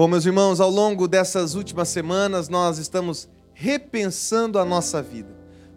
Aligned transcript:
Bom, 0.00 0.08
meus 0.08 0.24
irmãos, 0.24 0.62
ao 0.62 0.70
longo 0.70 1.06
dessas 1.06 1.54
últimas 1.54 1.90
semanas 1.90 2.48
nós 2.48 2.78
estamos 2.78 3.28
repensando 3.52 4.58
a 4.58 4.64
nossa 4.64 5.02
vida. 5.02 5.28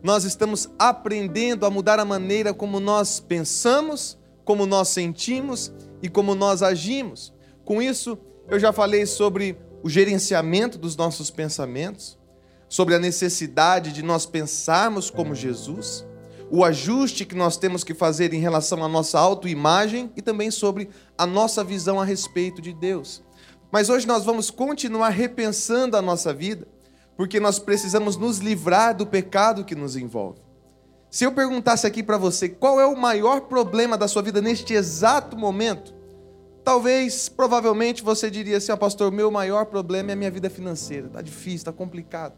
Nós 0.01 0.23
estamos 0.23 0.69
aprendendo 0.79 1.65
a 1.65 1.69
mudar 1.69 1.99
a 1.99 2.05
maneira 2.05 2.53
como 2.53 2.79
nós 2.79 3.19
pensamos, 3.19 4.17
como 4.45 4.65
nós 4.65 4.87
sentimos 4.87 5.73
e 6.01 6.07
como 6.07 6.35
nós 6.35 6.63
agimos. 6.63 7.33
Com 7.65 7.81
isso, 7.81 8.17
eu 8.47 8.57
já 8.57 8.71
falei 8.71 9.05
sobre 9.05 9.57
o 9.83 9.89
gerenciamento 9.89 10.77
dos 10.77 10.95
nossos 10.95 11.29
pensamentos, 11.29 12.17
sobre 12.69 12.95
a 12.95 12.99
necessidade 12.99 13.91
de 13.91 14.01
nós 14.01 14.25
pensarmos 14.25 15.09
como 15.09 15.35
Jesus, 15.35 16.05
o 16.49 16.63
ajuste 16.63 17.25
que 17.25 17.35
nós 17.35 17.57
temos 17.57 17.83
que 17.83 17.93
fazer 17.93 18.33
em 18.33 18.39
relação 18.39 18.81
à 18.85 18.87
nossa 18.87 19.19
autoimagem 19.19 20.13
e 20.15 20.21
também 20.21 20.49
sobre 20.49 20.87
a 21.17 21.25
nossa 21.25 21.61
visão 21.61 21.99
a 21.99 22.05
respeito 22.05 22.61
de 22.61 22.71
Deus. 22.71 23.21
Mas 23.73 23.89
hoje 23.89 24.05
nós 24.05 24.23
vamos 24.23 24.51
continuar 24.51 25.09
repensando 25.09 25.97
a 25.97 26.01
nossa 26.01 26.31
vida, 26.31 26.67
porque 27.17 27.39
nós 27.39 27.57
precisamos 27.57 28.15
nos 28.15 28.37
livrar 28.37 28.95
do 28.95 29.03
pecado 29.03 29.65
que 29.65 29.73
nos 29.73 29.95
envolve. 29.95 30.39
Se 31.09 31.23
eu 31.23 31.31
perguntasse 31.31 31.87
aqui 31.87 32.03
para 32.03 32.15
você 32.15 32.47
qual 32.47 32.79
é 32.79 32.85
o 32.85 32.95
maior 32.95 33.41
problema 33.41 33.97
da 33.97 34.07
sua 34.07 34.21
vida 34.21 34.39
neste 34.43 34.75
exato 34.75 35.35
momento, 35.35 35.91
talvez, 36.63 37.27
provavelmente 37.27 38.03
você 38.03 38.29
diria 38.29 38.57
assim: 38.57 38.71
oh, 38.71 38.77
pastor, 38.77 39.11
meu 39.11 39.31
maior 39.31 39.65
problema 39.65 40.11
é 40.11 40.13
a 40.13 40.17
minha 40.17 40.29
vida 40.29 40.51
financeira, 40.51 41.07
está 41.07 41.23
difícil, 41.23 41.55
está 41.55 41.73
complicado. 41.73 42.35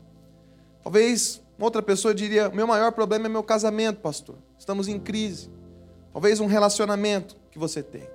Talvez 0.82 1.42
outra 1.60 1.82
pessoa 1.82 2.16
diria: 2.16 2.48
meu 2.48 2.66
maior 2.66 2.94
problema 2.94 3.26
é 3.26 3.30
meu 3.30 3.44
casamento, 3.44 4.00
pastor, 4.00 4.38
estamos 4.58 4.88
em 4.88 4.98
crise. 4.98 5.52
Talvez 6.14 6.40
um 6.40 6.46
relacionamento 6.46 7.36
que 7.52 7.60
você 7.60 7.84
tem, 7.84 8.08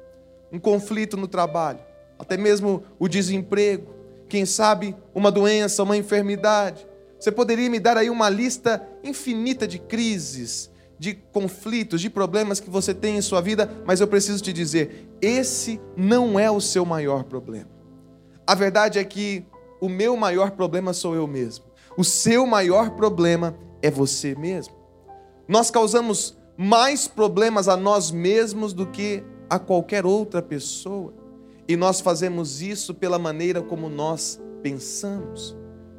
um 0.51 0.59
conflito 0.59 1.19
no 1.19 1.29
trabalho, 1.29 1.90
até 2.21 2.37
mesmo 2.37 2.85
o 2.99 3.09
desemprego, 3.09 3.95
quem 4.29 4.45
sabe 4.45 4.95
uma 5.15 5.31
doença, 5.31 5.83
uma 5.83 5.97
enfermidade. 5.97 6.87
Você 7.19 7.33
poderia 7.33 7.69
me 7.71 7.81
dar 7.81 7.97
aí 7.97 8.11
uma 8.11 8.29
lista 8.29 8.87
infinita 9.03 9.67
de 9.67 9.79
crises, 9.79 10.71
de 10.99 11.15
conflitos, 11.15 12.01
de 12.01 12.11
problemas 12.11 12.61
que 12.61 12.69
você 12.69 12.93
tem 12.93 13.17
em 13.17 13.23
sua 13.23 13.41
vida, 13.41 13.71
mas 13.87 14.01
eu 14.01 14.07
preciso 14.07 14.43
te 14.43 14.53
dizer: 14.53 15.09
esse 15.21 15.81
não 15.97 16.39
é 16.39 16.51
o 16.51 16.61
seu 16.61 16.85
maior 16.85 17.25
problema. 17.25 17.71
A 18.47 18.55
verdade 18.55 18.99
é 18.99 19.05
que 19.05 19.45
o 19.81 19.89
meu 19.89 20.15
maior 20.15 20.51
problema 20.51 20.93
sou 20.93 21.15
eu 21.15 21.27
mesmo. 21.27 21.65
O 21.97 22.05
seu 22.05 22.47
maior 22.47 22.91
problema 22.91 23.57
é 23.81 23.91
você 23.91 24.35
mesmo. 24.35 24.75
Nós 25.49 25.71
causamos 25.71 26.37
mais 26.57 27.09
problemas 27.09 27.67
a 27.67 27.77
nós 27.79 28.11
mesmos 28.11 28.75
do 28.75 28.87
que 28.87 29.25
a 29.49 29.59
qualquer 29.59 30.05
outra 30.05 30.43
pessoa. 30.43 31.20
E 31.71 31.77
nós 31.77 32.01
fazemos 32.01 32.61
isso 32.61 32.93
pela 32.93 33.17
maneira 33.17 33.63
como 33.63 33.89
nós 33.89 34.41
pensamos. 34.61 35.57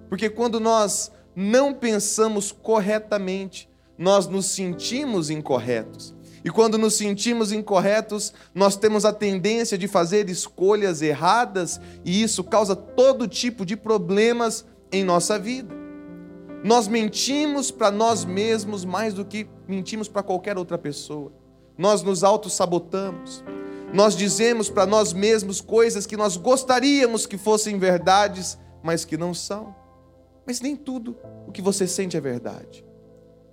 Porque 0.09 0.29
quando 0.29 0.59
nós 0.59 1.09
não 1.33 1.73
pensamos 1.73 2.51
corretamente, 2.51 3.69
nós 3.97 4.27
nos 4.27 4.47
sentimos 4.47 5.29
incorretos. 5.29 6.13
E 6.43 6.49
quando 6.49 6.77
nos 6.77 6.95
sentimos 6.95 7.53
incorretos, 7.53 8.33
nós 8.53 8.75
temos 8.75 9.05
a 9.05 9.13
tendência 9.13 9.77
de 9.77 9.87
fazer 9.87 10.29
escolhas 10.29 11.01
erradas, 11.01 11.79
e 12.03 12.21
isso 12.21 12.43
causa 12.43 12.75
todo 12.75 13.25
tipo 13.25 13.65
de 13.65 13.77
problemas 13.77 14.65
em 14.91 15.05
nossa 15.05 15.39
vida. 15.39 15.73
Nós 16.65 16.85
mentimos 16.85 17.71
para 17.71 17.89
nós 17.89 18.25
mesmos 18.25 18.83
mais 18.83 19.13
do 19.13 19.23
que 19.23 19.47
mentimos 19.65 20.09
para 20.09 20.21
qualquer 20.21 20.57
outra 20.57 20.77
pessoa. 20.77 21.31
Nós 21.77 22.03
nos 22.03 22.25
auto-sabotamos. 22.25 23.41
Nós 23.93 24.15
dizemos 24.15 24.69
para 24.69 24.85
nós 24.85 25.11
mesmos 25.11 25.59
coisas 25.59 26.05
que 26.05 26.15
nós 26.15 26.37
gostaríamos 26.37 27.25
que 27.25 27.37
fossem 27.37 27.77
verdades, 27.77 28.57
mas 28.81 29.03
que 29.03 29.17
não 29.17 29.33
são. 29.33 29.75
Mas 30.47 30.61
nem 30.61 30.77
tudo 30.77 31.17
o 31.45 31.51
que 31.51 31.61
você 31.61 31.85
sente 31.85 32.15
é 32.15 32.21
verdade. 32.21 32.85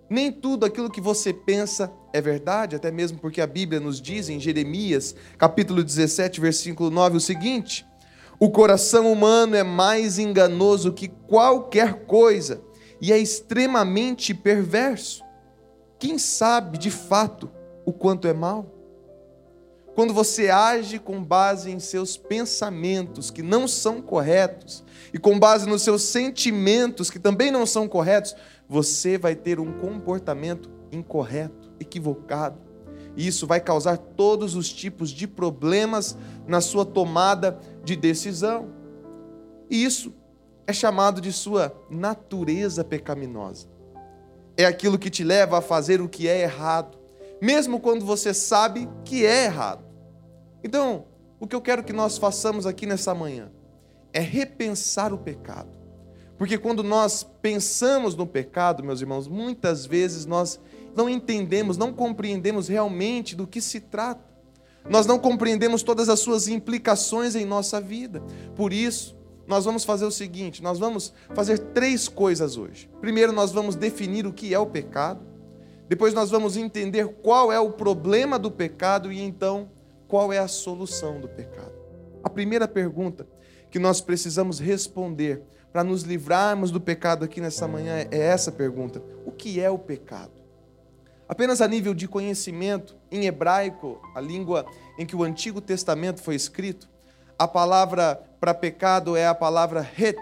Nem 0.09 0.31
tudo 0.31 0.65
aquilo 0.65 0.91
que 0.91 1.01
você 1.01 1.33
pensa 1.33 1.93
é 2.13 2.21
verdade, 2.21 2.77
até 2.77 2.91
mesmo 2.91 3.19
porque 3.19 3.41
a 3.41 3.47
Bíblia 3.47 3.81
nos 3.81 4.01
diz 4.01 4.29
em 4.29 4.39
Jeremias, 4.39 5.15
capítulo 5.37 5.83
17, 5.83 6.41
versículo 6.41 6.89
9, 6.89 7.17
o 7.17 7.21
seguinte: 7.21 7.85
O 8.39 8.49
coração 8.49 9.13
humano 9.13 9.57
é 9.57 9.65
mais 9.65 10.21
enganoso 10.21 10.93
que 10.93 11.09
qualquer 11.09 12.07
coisa 12.07 12.63
e 13.01 13.13
é 13.13 13.19
extremamente 13.19 14.33
perverso. 14.33 15.23
Quem 15.99 16.17
sabe 16.17 16.79
de 16.79 16.93
fato 16.93 17.51
o 17.85 17.93
quanto 17.93 18.29
é 18.29 18.33
mal? 18.33 18.78
Quando 19.99 20.15
você 20.15 20.49
age 20.49 21.01
com 21.01 21.21
base 21.21 21.73
em 21.73 21.81
seus 21.81 22.17
pensamentos 22.17 23.33
que 23.33 23.43
não 23.43 23.67
são 23.67 24.01
corretos 24.01 24.85
e 25.13 25.19
com 25.19 25.37
base 25.37 25.69
nos 25.69 25.83
seus 25.83 26.03
sentimentos 26.03 27.11
que 27.11 27.19
também 27.19 27.51
não 27.51 27.67
são 27.67 27.89
corretos, 27.89 28.37
você 28.69 29.19
vai 29.19 29.35
ter 29.35 29.59
um 29.59 29.73
comportamento 29.81 30.71
incorreto, 30.93 31.73
equivocado. 31.81 32.61
E 33.17 33.27
isso 33.27 33.45
vai 33.45 33.61
causar 33.61 33.97
todos 33.97 34.55
os 34.55 34.73
tipos 34.73 35.11
de 35.11 35.27
problemas 35.27 36.17
na 36.47 36.61
sua 36.61 36.87
tomada 36.87 37.59
de 37.83 37.97
decisão. 37.97 38.69
E 39.69 39.83
isso 39.83 40.15
é 40.65 40.73
chamado 40.73 41.21
de 41.21 41.33
sua 41.33 41.75
natureza 41.91 42.85
pecaminosa. 42.85 43.67
É 44.57 44.65
aquilo 44.65 44.97
que 44.97 45.11
te 45.11 45.25
leva 45.25 45.59
a 45.59 45.61
fazer 45.61 46.01
o 46.01 46.09
que 46.09 46.29
é 46.29 46.43
errado, 46.43 46.97
mesmo 47.43 47.81
quando 47.81 48.05
você 48.05 48.33
sabe 48.33 48.89
que 49.05 49.27
é 49.27 49.47
errado. 49.47 49.88
Então, 50.63 51.07
o 51.41 51.47
que 51.47 51.55
eu 51.55 51.61
quero 51.61 51.85
que 51.85 51.93
nós 51.93 52.19
façamos 52.19 52.67
aqui 52.67 52.87
nessa 52.87 53.15
manhã 53.15 53.51
é 54.13 54.21
repensar 54.21 55.13
o 55.13 55.19
pecado. 55.19 55.69
Porque 56.37 56.57
quando 56.57 56.83
nós 56.83 57.27
pensamos 57.43 58.15
no 58.15 58.27
pecado, 58.27 58.85
meus 58.85 59.01
irmãos, 59.01 59.27
muitas 59.27 59.85
vezes 59.85 60.25
nós 60.25 60.61
não 60.95 61.09
entendemos, 61.09 61.77
não 61.77 61.93
compreendemos 61.93 62.69
realmente 62.69 63.35
do 63.35 63.47
que 63.47 63.61
se 63.61 63.81
trata. 63.81 64.29
Nós 64.89 65.05
não 65.05 65.19
compreendemos 65.19 65.83
todas 65.83 66.09
as 66.09 66.21
suas 66.21 66.49
implicações 66.49 67.35
em 67.35 67.45
nossa 67.45 67.81
vida. 67.81 68.23
Por 68.55 68.73
isso, 68.73 69.17
nós 69.47 69.65
vamos 69.65 69.85
fazer 69.85 70.05
o 70.05 70.11
seguinte: 70.11 70.63
nós 70.63 70.79
vamos 70.79 71.13
fazer 71.35 71.59
três 71.59 72.09
coisas 72.09 72.57
hoje. 72.57 72.89
Primeiro, 73.01 73.33
nós 73.33 73.51
vamos 73.51 73.75
definir 73.75 74.27
o 74.27 74.33
que 74.33 74.55
é 74.55 74.59
o 74.59 74.67
pecado. 74.67 75.27
Depois, 75.89 76.15
nós 76.15 76.31
vamos 76.31 76.57
entender 76.57 77.09
qual 77.23 77.51
é 77.51 77.59
o 77.59 77.73
problema 77.73 78.39
do 78.39 78.51
pecado 78.51 79.11
e 79.11 79.21
então 79.21 79.71
qual 80.09 80.33
é 80.33 80.39
a 80.39 80.49
solução 80.49 81.21
do 81.21 81.29
pecado? 81.29 81.75
A 82.25 82.31
primeira 82.31 82.67
pergunta 82.67 83.29
que 83.71 83.79
nós 83.79 84.01
precisamos 84.01 84.59
responder 84.59 85.43
para 85.71 85.85
nos 85.85 86.03
livrarmos 86.03 86.71
do 86.71 86.81
pecado 86.81 87.25
aqui 87.25 87.41
nessa 87.41 87.69
manhã 87.69 88.07
é 88.11 88.19
essa 88.19 88.51
pergunta: 88.51 89.03
o 89.25 89.31
que 89.31 89.61
é 89.61 89.71
o 89.71 89.79
pecado? 89.79 90.33
Apenas 91.29 91.61
a 91.61 91.69
nível 91.69 91.93
de 91.93 92.09
conhecimento, 92.09 92.97
em 93.13 93.27
hebraico, 93.27 94.01
a 94.15 94.21
língua 94.21 94.65
em 94.99 95.05
que 95.05 95.15
o 95.15 95.23
Antigo 95.23 95.61
Testamento 95.61 96.23
foi 96.23 96.35
escrito, 96.35 96.89
a 97.39 97.47
palavra 97.47 98.17
para 98.41 98.55
pecado 98.55 99.15
é 99.15 99.27
a 99.27 99.35
palavra 99.35 99.87
het, 99.97 100.19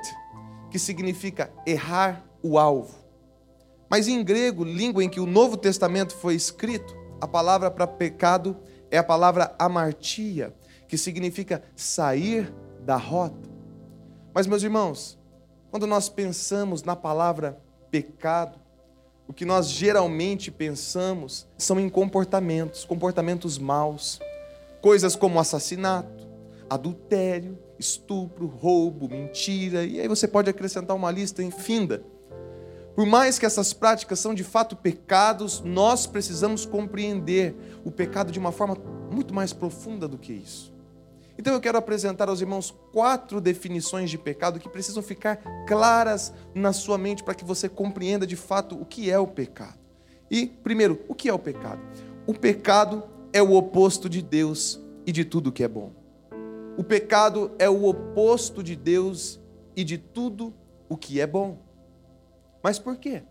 que 0.69 0.81
significa 0.81 1.49
errar 1.65 2.25
o 2.43 2.59
alvo. 2.59 2.97
Mas 3.89 4.09
em 4.09 4.25
grego, 4.25 4.65
língua 4.65 5.05
em 5.05 5.09
que 5.09 5.21
o 5.21 5.27
Novo 5.27 5.57
Testamento 5.57 6.13
foi 6.17 6.35
escrito, 6.35 6.93
a 7.21 7.29
palavra 7.29 7.71
para 7.71 7.87
pecado 7.87 8.57
é 8.61 8.75
a 8.93 9.03
palavra 9.03 9.55
amartia, 9.59 10.55
que 10.89 10.97
significa 10.97 11.63
sair 11.75 12.53
da 12.81 12.97
rota. 12.97 13.49
Mas, 14.33 14.47
meus 14.47 14.63
irmãos, 14.63 15.19
quando 15.71 15.87
nós 15.87 16.09
pensamos 16.09 16.83
na 16.83 16.95
palavra 16.95 17.59
pecado, 17.91 18.59
o 19.29 19.33
que 19.33 19.44
nós 19.44 19.69
geralmente 19.69 20.50
pensamos 20.50 21.47
são 21.59 21.81
em 21.81 21.88
comportamentos, 21.88 22.85
comportamentos 22.85 23.59
maus, 23.59 24.21
coisas 24.81 25.17
como 25.17 25.41
assassinato, 25.41 26.29
adultério, 26.71 27.59
estupro, 27.79 28.47
roubo, 28.47 29.09
mentira, 29.09 29.85
e 29.85 30.00
aí 30.00 30.09
você 30.09 30.29
pode 30.29 30.49
acrescentar 30.49 30.97
uma 30.97 31.11
lista 31.11 31.43
infinda. 31.43 32.03
Por 32.96 33.04
mais 33.04 33.38
que 33.38 33.44
essas 33.44 33.75
práticas 33.75 34.19
são 34.19 34.32
de 34.32 34.43
fato 34.43 34.75
pecados, 34.75 35.60
nós 35.60 36.06
precisamos 36.06 36.64
compreender 36.64 37.54
o 37.84 37.90
pecado 37.90 38.32
de 38.32 38.38
uma 38.38 38.50
forma 38.50 38.75
muito 39.12 39.34
mais 39.34 39.52
profunda 39.52 40.08
do 40.08 40.16
que 40.16 40.32
isso. 40.32 40.75
Então 41.38 41.52
eu 41.52 41.60
quero 41.60 41.76
apresentar 41.76 42.31
aos 42.31 42.40
irmãos 42.40 42.75
quatro 42.94 43.38
definições 43.38 44.08
de 44.08 44.16
pecado 44.16 44.58
que 44.58 44.66
precisam 44.66 45.02
ficar 45.02 45.37
claras 45.69 46.32
na 46.54 46.72
sua 46.72 46.96
mente 46.96 47.22
para 47.22 47.34
que 47.34 47.44
você 47.44 47.69
compreenda 47.69 48.26
de 48.26 48.34
fato 48.34 48.81
o 48.81 48.87
que 48.87 49.10
é 49.10 49.19
o 49.19 49.26
pecado. 49.26 49.78
E, 50.31 50.46
primeiro, 50.46 51.04
o 51.06 51.14
que 51.14 51.28
é 51.28 51.34
o 51.34 51.38
pecado? 51.38 51.82
O 52.26 52.32
pecado 52.32 53.04
é 53.31 53.43
o 53.43 53.52
oposto 53.52 54.08
de 54.08 54.22
Deus 54.22 54.81
e 55.04 55.12
de 55.12 55.22
tudo 55.22 55.52
que 55.52 55.62
é 55.62 55.69
bom. 55.69 55.93
O 56.78 56.82
pecado 56.82 57.52
é 57.58 57.69
o 57.69 57.84
oposto 57.84 58.62
de 58.62 58.75
Deus 58.75 59.38
e 59.76 59.84
de 59.84 59.98
tudo 59.98 60.54
o 60.88 60.96
que 60.96 61.20
é 61.20 61.26
bom. 61.26 61.66
Mas 62.67 62.81
por 62.81 62.97
quê? 62.97 63.23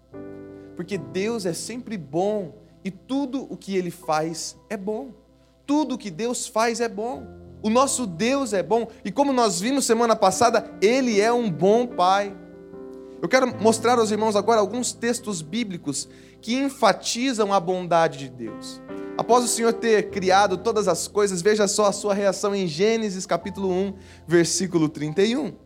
Porque 0.77 0.97
Deus 0.97 1.45
é 1.45 1.51
sempre 1.51 1.97
bom 1.97 2.55
e 2.85 2.89
tudo 2.89 3.45
o 3.49 3.57
que 3.57 3.75
ele 3.75 3.91
faz 3.91 4.55
é 4.69 4.77
bom. 4.77 5.11
Tudo 5.65 5.95
o 5.95 5.97
que 5.97 6.09
Deus 6.09 6.47
faz 6.47 6.79
é 6.79 6.87
bom. 6.87 7.27
O 7.61 7.69
nosso 7.69 8.07
Deus 8.07 8.53
é 8.53 8.63
bom 8.63 8.87
e 9.03 9.11
como 9.11 9.33
nós 9.33 9.59
vimos 9.59 9.83
semana 9.83 10.15
passada, 10.15 10.73
ele 10.81 11.19
é 11.19 11.33
um 11.33 11.51
bom 11.51 11.85
pai. 11.85 12.33
Eu 13.21 13.27
quero 13.27 13.61
mostrar 13.61 13.99
aos 13.99 14.09
irmãos 14.09 14.37
agora 14.37 14.61
alguns 14.61 14.93
textos 14.93 15.41
bíblicos 15.41 16.07
que 16.39 16.55
enfatizam 16.55 17.51
a 17.51 17.59
bondade 17.59 18.19
de 18.19 18.29
Deus. 18.29 18.81
Após 19.17 19.43
o 19.43 19.49
Senhor 19.49 19.73
ter 19.73 20.11
criado 20.11 20.59
todas 20.59 20.87
as 20.87 21.09
coisas, 21.09 21.41
veja 21.41 21.67
só 21.67 21.87
a 21.87 21.91
sua 21.91 22.13
reação 22.13 22.55
em 22.55 22.67
Gênesis 22.67 23.25
capítulo 23.25 23.69
1, 23.69 23.95
versículo 24.25 24.87
31. 24.87 25.64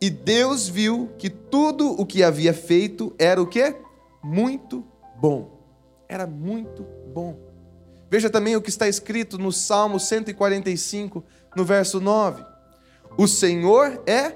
E 0.00 0.10
Deus 0.10 0.68
viu 0.68 1.10
que 1.18 1.30
tudo 1.30 1.92
o 1.92 2.04
que 2.04 2.22
havia 2.22 2.52
feito 2.52 3.14
era 3.18 3.40
o 3.40 3.46
quê? 3.46 3.76
Muito 4.22 4.84
bom. 5.18 5.60
Era 6.08 6.26
muito 6.26 6.84
bom. 7.12 7.38
Veja 8.10 8.30
também 8.30 8.54
o 8.54 8.62
que 8.62 8.68
está 8.68 8.86
escrito 8.86 9.38
no 9.38 9.50
Salmo 9.50 9.98
145, 9.98 11.24
no 11.56 11.64
verso 11.64 12.00
9. 12.00 12.44
O 13.18 13.26
Senhor 13.26 14.02
é 14.06 14.32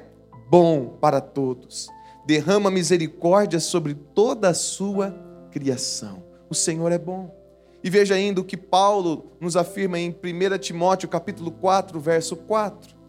bom 0.49 0.97
para 1.01 1.21
todos, 1.21 1.89
derrama 2.27 2.71
misericórdia 2.71 3.61
sobre 3.61 3.95
toda 3.95 4.49
a 4.49 4.55
sua 4.55 5.15
criação. 5.53 6.25
O 6.49 6.55
Senhor 6.55 6.91
é 6.91 6.99
bom. 6.99 7.39
E 7.83 7.89
veja 7.89 8.15
ainda 8.15 8.41
o 8.41 8.45
que 8.45 8.57
Paulo 8.57 9.33
nos 9.41 9.57
afirma 9.57 9.99
em 9.99 10.11
1 10.11 10.59
Timóteo 10.59 11.09
capítulo 11.09 11.51
4, 11.51 12.01
verso 12.01 12.37
4. 12.37 13.00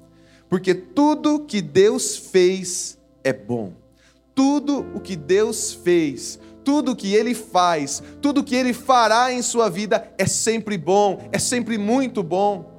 Porque 0.52 0.76
tudo 0.76 1.46
que 1.46 1.62
Deus 1.62 2.18
fez 2.18 3.00
é 3.24 3.32
bom. 3.32 3.72
Tudo 4.36 4.86
o 4.94 5.00
que 5.00 5.16
Deus 5.16 5.72
fez, 5.72 6.38
tudo 6.62 6.92
o 6.92 6.96
que 6.96 7.16
ele 7.16 7.34
faz, 7.34 8.04
tudo 8.22 8.42
o 8.42 8.44
que 8.44 8.54
ele 8.54 8.74
fará 8.74 9.32
em 9.32 9.42
sua 9.42 9.70
vida 9.70 10.12
é 10.18 10.26
sempre 10.26 10.78
bom, 10.78 11.26
é 11.32 11.40
sempre 11.40 11.78
muito 11.78 12.22
bom. 12.22 12.70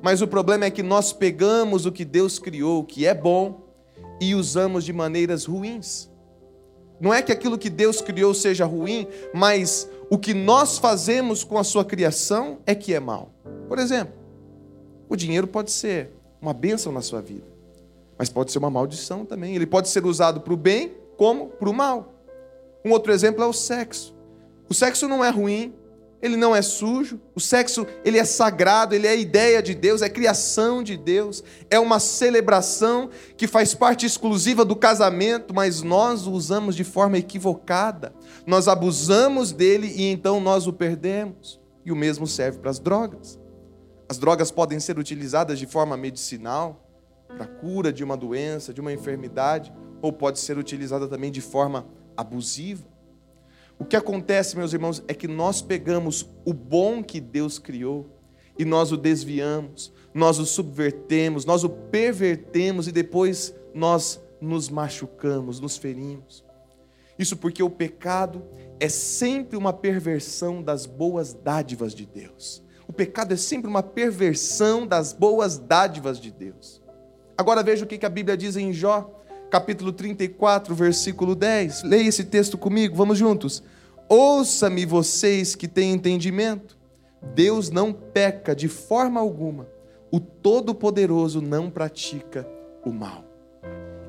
Mas 0.00 0.22
o 0.22 0.28
problema 0.28 0.64
é 0.64 0.70
que 0.70 0.80
nós 0.80 1.12
pegamos 1.12 1.86
o 1.86 1.90
que 1.90 2.04
Deus 2.04 2.38
criou, 2.38 2.84
que 2.84 3.04
é 3.04 3.12
bom, 3.12 3.66
e 4.20 4.36
usamos 4.36 4.84
de 4.84 4.92
maneiras 4.92 5.44
ruins. 5.44 6.08
Não 7.00 7.12
é 7.12 7.20
que 7.20 7.32
aquilo 7.32 7.58
que 7.58 7.68
Deus 7.68 8.00
criou 8.00 8.32
seja 8.32 8.64
ruim, 8.64 9.08
mas 9.34 9.90
o 10.08 10.16
que 10.16 10.32
nós 10.32 10.78
fazemos 10.78 11.42
com 11.42 11.58
a 11.58 11.64
sua 11.64 11.84
criação 11.84 12.60
é 12.64 12.76
que 12.76 12.94
é 12.94 13.00
mal. 13.00 13.34
Por 13.66 13.80
exemplo, 13.80 14.14
o 15.08 15.16
dinheiro 15.16 15.48
pode 15.48 15.72
ser 15.72 16.21
uma 16.42 16.52
bênção 16.52 16.92
na 16.92 17.00
sua 17.00 17.22
vida, 17.22 17.46
mas 18.18 18.28
pode 18.28 18.50
ser 18.50 18.58
uma 18.58 18.68
maldição 18.68 19.24
também. 19.24 19.54
Ele 19.54 19.66
pode 19.66 19.88
ser 19.88 20.04
usado 20.04 20.40
para 20.40 20.52
o 20.52 20.56
bem 20.56 20.92
como 21.16 21.46
para 21.48 21.70
o 21.70 21.72
mal. 21.72 22.12
Um 22.84 22.90
outro 22.90 23.12
exemplo 23.12 23.44
é 23.44 23.46
o 23.46 23.52
sexo. 23.52 24.14
O 24.68 24.74
sexo 24.74 25.06
não 25.06 25.24
é 25.24 25.30
ruim, 25.30 25.72
ele 26.22 26.36
não 26.36 26.54
é 26.54 26.62
sujo. 26.62 27.20
O 27.34 27.40
sexo, 27.40 27.86
ele 28.04 28.16
é 28.16 28.24
sagrado, 28.24 28.94
ele 28.94 29.06
é 29.06 29.18
ideia 29.18 29.62
de 29.62 29.74
Deus, 29.74 30.02
é 30.02 30.08
criação 30.08 30.82
de 30.82 30.96
Deus, 30.96 31.42
é 31.68 31.78
uma 31.78 31.98
celebração 31.98 33.10
que 33.36 33.48
faz 33.48 33.74
parte 33.74 34.06
exclusiva 34.06 34.64
do 34.64 34.76
casamento, 34.76 35.52
mas 35.52 35.82
nós 35.82 36.26
o 36.26 36.32
usamos 36.32 36.76
de 36.76 36.84
forma 36.84 37.18
equivocada. 37.18 38.14
Nós 38.46 38.66
abusamos 38.66 39.52
dele 39.52 39.92
e 39.96 40.10
então 40.10 40.40
nós 40.40 40.66
o 40.66 40.72
perdemos. 40.72 41.60
E 41.84 41.90
o 41.90 41.96
mesmo 41.96 42.26
serve 42.28 42.58
para 42.58 42.70
as 42.70 42.78
drogas. 42.78 43.41
As 44.12 44.18
drogas 44.18 44.50
podem 44.50 44.78
ser 44.78 44.98
utilizadas 44.98 45.58
de 45.58 45.64
forma 45.64 45.96
medicinal, 45.96 46.86
para 47.26 47.46
cura 47.46 47.90
de 47.90 48.04
uma 48.04 48.14
doença, 48.14 48.70
de 48.70 48.78
uma 48.78 48.92
enfermidade, 48.92 49.72
ou 50.02 50.12
pode 50.12 50.38
ser 50.38 50.58
utilizada 50.58 51.08
também 51.08 51.32
de 51.32 51.40
forma 51.40 51.86
abusiva. 52.14 52.84
O 53.78 53.86
que 53.86 53.96
acontece, 53.96 54.54
meus 54.54 54.74
irmãos, 54.74 55.02
é 55.08 55.14
que 55.14 55.26
nós 55.26 55.62
pegamos 55.62 56.28
o 56.44 56.52
bom 56.52 57.02
que 57.02 57.22
Deus 57.22 57.58
criou 57.58 58.06
e 58.58 58.66
nós 58.66 58.92
o 58.92 58.98
desviamos, 58.98 59.90
nós 60.12 60.38
o 60.38 60.44
subvertemos, 60.44 61.46
nós 61.46 61.64
o 61.64 61.70
pervertemos 61.70 62.86
e 62.86 62.92
depois 62.92 63.54
nós 63.74 64.20
nos 64.42 64.68
machucamos, 64.68 65.58
nos 65.58 65.78
ferimos. 65.78 66.44
Isso 67.18 67.34
porque 67.34 67.62
o 67.62 67.70
pecado 67.70 68.44
é 68.78 68.90
sempre 68.90 69.56
uma 69.56 69.72
perversão 69.72 70.62
das 70.62 70.84
boas 70.84 71.32
dádivas 71.32 71.94
de 71.94 72.04
Deus. 72.04 72.62
O 72.92 72.94
pecado 72.94 73.32
é 73.32 73.38
sempre 73.38 73.70
uma 73.70 73.82
perversão 73.82 74.86
das 74.86 75.14
boas 75.14 75.56
dádivas 75.56 76.20
de 76.20 76.30
Deus. 76.30 76.82
Agora 77.38 77.62
veja 77.62 77.86
o 77.86 77.88
que 77.88 78.04
a 78.04 78.10
Bíblia 78.10 78.36
diz 78.36 78.54
em 78.54 78.70
Jó, 78.70 79.10
capítulo 79.50 79.94
34, 79.94 80.74
versículo 80.74 81.34
10. 81.34 81.84
Leia 81.84 82.06
esse 82.06 82.22
texto 82.22 82.58
comigo, 82.58 82.94
vamos 82.94 83.16
juntos. 83.16 83.62
Ouça-me 84.10 84.84
vocês 84.84 85.54
que 85.54 85.66
têm 85.66 85.94
entendimento. 85.94 86.76
Deus 87.34 87.70
não 87.70 87.94
peca 87.94 88.54
de 88.54 88.68
forma 88.68 89.18
alguma. 89.18 89.66
O 90.10 90.20
Todo-Poderoso 90.20 91.40
não 91.40 91.70
pratica 91.70 92.46
o 92.84 92.92
mal. 92.92 93.24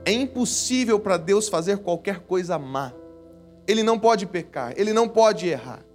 É 0.03 0.11
impossível 0.11 0.99
para 0.99 1.15
Deus 1.15 1.47
fazer 1.47 1.77
qualquer 1.77 2.19
coisa 2.19 2.59
má. 2.59 2.91
Ele 3.65 3.81
não 3.81 3.97
pode 3.97 4.25
pecar, 4.25 4.73
ele 4.75 4.91
não 4.91 5.07
pode 5.07 5.47
errar. 5.47 5.85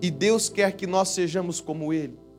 E 0.00 0.10
Deus 0.10 0.48
quer 0.48 0.72
que 0.72 0.86
nós 0.86 1.10
sejamos 1.10 1.60
como 1.60 1.92
ele. 1.92 2.29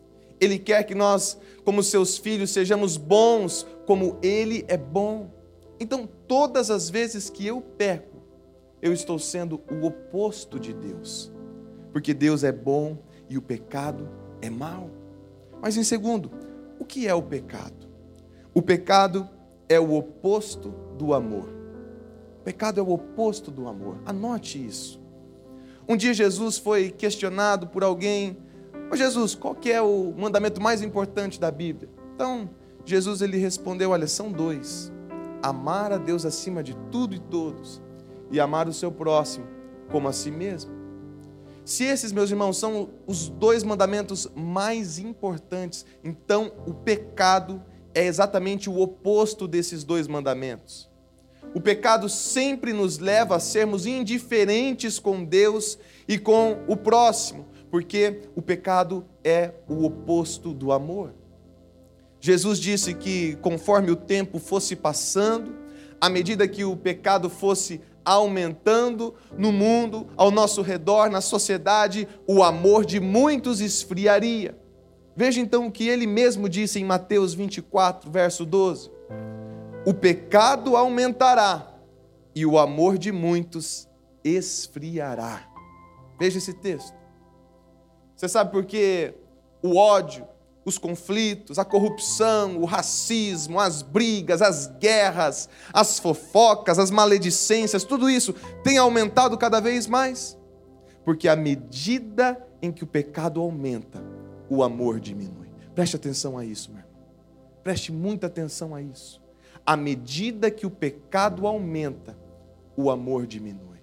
Ele 0.42 0.58
quer 0.58 0.84
que 0.84 0.96
nós, 0.96 1.38
como 1.64 1.84
seus 1.84 2.18
filhos, 2.18 2.50
sejamos 2.50 2.98
bons 2.98 3.66
como 3.86 4.18
ele 4.24 4.66
é 4.68 4.76
bom. 4.76 5.30
Então, 5.80 6.10
todas 6.28 6.72
as 6.72 6.90
vezes 6.90 7.30
que 7.30 7.46
eu 7.46 7.62
peco, 7.62 8.18
eu 8.82 8.92
estou 8.92 9.20
sendo 9.20 9.62
o 9.72 9.86
oposto 9.86 10.60
de 10.60 10.74
Deus. 10.74 11.32
Porque 11.94 12.14
Deus 12.14 12.44
é 12.44 12.52
bom 12.52 12.98
e 13.30 13.38
o 13.38 13.42
pecado 13.42 14.10
é 14.42 14.50
mal. 14.50 14.90
Mas 15.62 15.78
em 15.78 15.84
segundo, 15.84 16.32
o 16.80 16.86
que 16.86 17.08
é 17.08 17.14
o 17.14 17.22
pecado? 17.22 17.88
O 18.54 18.62
pecado 18.62 19.30
é 19.70 19.80
o 19.80 19.94
oposto 19.94 20.74
do 20.98 21.14
amor. 21.14 21.48
O 22.40 22.44
pecado 22.44 22.80
é 22.80 22.84
o 22.84 22.90
oposto 22.90 23.52
do 23.52 23.68
amor. 23.68 23.98
Anote 24.06 24.66
isso. 24.66 25.00
Um 25.88 25.96
dia 25.96 26.14
Jesus 26.14 26.58
foi 26.58 26.90
questionado 26.90 27.68
por 27.68 27.84
alguém: 27.84 28.38
oh, 28.92 28.96
Jesus, 28.96 29.36
qual 29.36 29.56
que 29.56 29.72
é 29.72 29.82
o 29.82 30.14
mandamento 30.18 30.62
mais 30.62 30.82
importante 30.82 31.40
da 31.40 31.50
Bíblia? 31.50 31.90
Então, 32.14 32.50
Jesus 32.86 33.22
ele 33.22 33.38
respondeu: 33.38 33.92
Olha, 33.92 34.08
são 34.08 34.32
dois 34.32 34.92
amar 35.42 35.92
a 35.92 35.98
Deus 35.98 36.26
acima 36.26 36.62
de 36.62 36.76
tudo 36.92 37.16
e 37.16 37.20
todos 37.20 37.82
e 38.30 38.40
amar 38.40 38.68
o 38.68 38.74
seu 38.74 38.92
próximo 38.92 39.46
como 39.90 40.08
a 40.08 40.14
si 40.14 40.32
mesmo. 40.32 40.72
Se 41.66 41.84
esses, 41.84 42.12
meus 42.12 42.30
irmãos, 42.30 42.58
são 42.58 42.90
os 43.06 43.30
dois 43.30 43.64
mandamentos 43.64 44.28
mais 44.36 44.98
importantes, 44.98 45.86
então 46.04 46.52
o 46.66 46.74
pecado 46.74 47.64
é 47.94 48.06
exatamente 48.06 48.70
o 48.70 48.80
oposto 48.80 49.48
desses 49.48 49.84
dois 49.84 50.08
mandamentos. 50.08 50.90
O 51.54 51.60
pecado 51.60 52.08
sempre 52.08 52.72
nos 52.72 52.98
leva 52.98 53.36
a 53.36 53.40
sermos 53.40 53.86
indiferentes 53.86 54.98
com 54.98 55.24
Deus 55.24 55.78
e 56.08 56.18
com 56.18 56.64
o 56.68 56.78
próximo, 56.78 57.46
porque 57.72 58.20
o 58.36 58.42
pecado 58.42 59.06
é 59.24 59.54
o 59.68 59.86
oposto 59.86 60.54
do 60.54 60.74
amor. 60.74 61.14
Jesus 62.20 62.60
disse 62.60 62.94
que 62.94 63.38
conforme 63.38 63.90
o 63.90 63.96
tempo 63.96 64.38
fosse 64.38 64.76
passando, 64.76 65.56
à 66.00 66.10
medida 66.10 66.48
que 66.48 66.66
o 66.66 66.76
pecado 66.76 67.30
fosse 67.30 67.80
aumentando 68.04 69.16
no 69.38 69.52
mundo, 69.52 70.08
ao 70.18 70.30
nosso 70.30 70.62
redor, 70.62 71.10
na 71.10 71.22
sociedade, 71.22 72.08
o 72.28 72.44
amor 72.44 72.86
de 72.86 73.00
muitos 73.00 73.62
esfriaria. 73.62 74.58
Veja 75.16 75.40
então 75.40 75.68
o 75.68 75.72
que 75.72 75.88
ele 75.88 76.06
mesmo 76.06 76.50
disse 76.50 76.80
em 76.80 76.84
Mateus 76.84 77.34
24, 77.34 78.12
verso 78.12 78.46
12: 78.46 78.92
O 79.86 79.94
pecado 79.94 80.76
aumentará 80.76 81.74
e 82.36 82.46
o 82.46 82.60
amor 82.60 82.98
de 82.98 83.12
muitos 83.12 83.88
esfriará. 84.24 85.48
Veja 86.20 86.38
esse 86.38 86.54
texto. 86.54 87.01
Você 88.22 88.30
sabe 88.30 88.52
por 88.52 88.66
que 88.66 89.16
o 89.64 89.78
ódio, 89.78 90.28
os 90.64 90.78
conflitos, 90.78 91.58
a 91.58 91.66
corrupção, 91.66 92.60
o 92.60 92.66
racismo, 92.66 93.60
as 93.60 93.82
brigas, 93.82 94.44
as 94.44 94.68
guerras, 94.78 95.50
as 95.74 95.98
fofocas, 95.98 96.78
as 96.78 96.92
maledicências, 96.92 97.84
tudo 97.84 98.08
isso 98.08 98.32
tem 98.64 98.78
aumentado 98.78 99.36
cada 99.40 99.60
vez 99.60 99.88
mais. 99.88 100.38
Porque 101.04 101.28
à 101.28 101.36
medida 101.36 102.40
em 102.62 102.72
que 102.72 102.84
o 102.84 102.88
pecado 102.88 103.42
aumenta, 103.42 104.04
o 104.48 104.62
amor 104.62 105.00
diminui. 105.00 105.50
Preste 105.74 105.96
atenção 105.96 106.38
a 106.38 106.46
isso, 106.46 106.70
meu 106.70 106.82
irmão. 106.82 106.94
Preste 107.64 107.92
muita 107.92 108.28
atenção 108.28 108.76
a 108.76 108.84
isso. 108.84 109.20
À 109.66 109.76
medida 109.76 110.52
que 110.52 110.68
o 110.68 110.70
pecado 110.70 111.48
aumenta, 111.48 112.16
o 112.78 112.92
amor 112.92 113.26
diminui. 113.26 113.80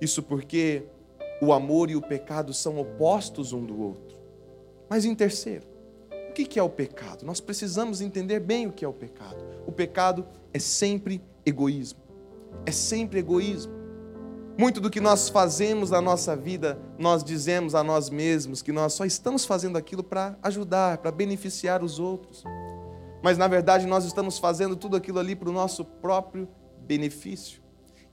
Isso 0.00 0.20
porque 0.20 0.82
o 1.40 1.52
amor 1.52 1.90
e 1.90 1.96
o 1.96 2.02
pecado 2.02 2.52
são 2.52 2.78
opostos 2.78 3.52
um 3.52 3.64
do 3.64 3.80
outro. 3.80 4.16
Mas 4.88 5.04
em 5.04 5.14
terceiro, 5.14 5.66
que 6.44 6.58
é 6.58 6.62
o 6.62 6.68
pecado? 6.68 7.24
Nós 7.24 7.40
precisamos 7.40 8.02
entender 8.02 8.40
bem 8.40 8.66
o 8.66 8.72
que 8.72 8.84
é 8.84 8.88
o 8.88 8.92
pecado. 8.92 9.42
O 9.66 9.72
pecado 9.72 10.26
é 10.52 10.58
sempre 10.58 11.22
egoísmo. 11.46 12.00
É 12.66 12.70
sempre 12.70 13.20
egoísmo. 13.20 13.72
Muito 14.58 14.80
do 14.80 14.90
que 14.90 15.00
nós 15.00 15.28
fazemos 15.28 15.90
na 15.90 16.00
nossa 16.00 16.34
vida, 16.34 16.78
nós 16.98 17.22
dizemos 17.22 17.74
a 17.74 17.82
nós 17.82 18.10
mesmos 18.10 18.62
que 18.62 18.72
nós 18.72 18.92
só 18.94 19.04
estamos 19.04 19.44
fazendo 19.44 19.76
aquilo 19.76 20.02
para 20.02 20.38
ajudar, 20.42 20.98
para 20.98 21.10
beneficiar 21.10 21.82
os 21.82 21.98
outros. 21.98 22.42
Mas 23.22 23.38
na 23.38 23.48
verdade 23.48 23.86
nós 23.86 24.04
estamos 24.04 24.38
fazendo 24.38 24.76
tudo 24.76 24.96
aquilo 24.96 25.18
ali 25.18 25.34
para 25.36 25.48
o 25.48 25.52
nosso 25.52 25.84
próprio 25.84 26.48
benefício. 26.78 27.65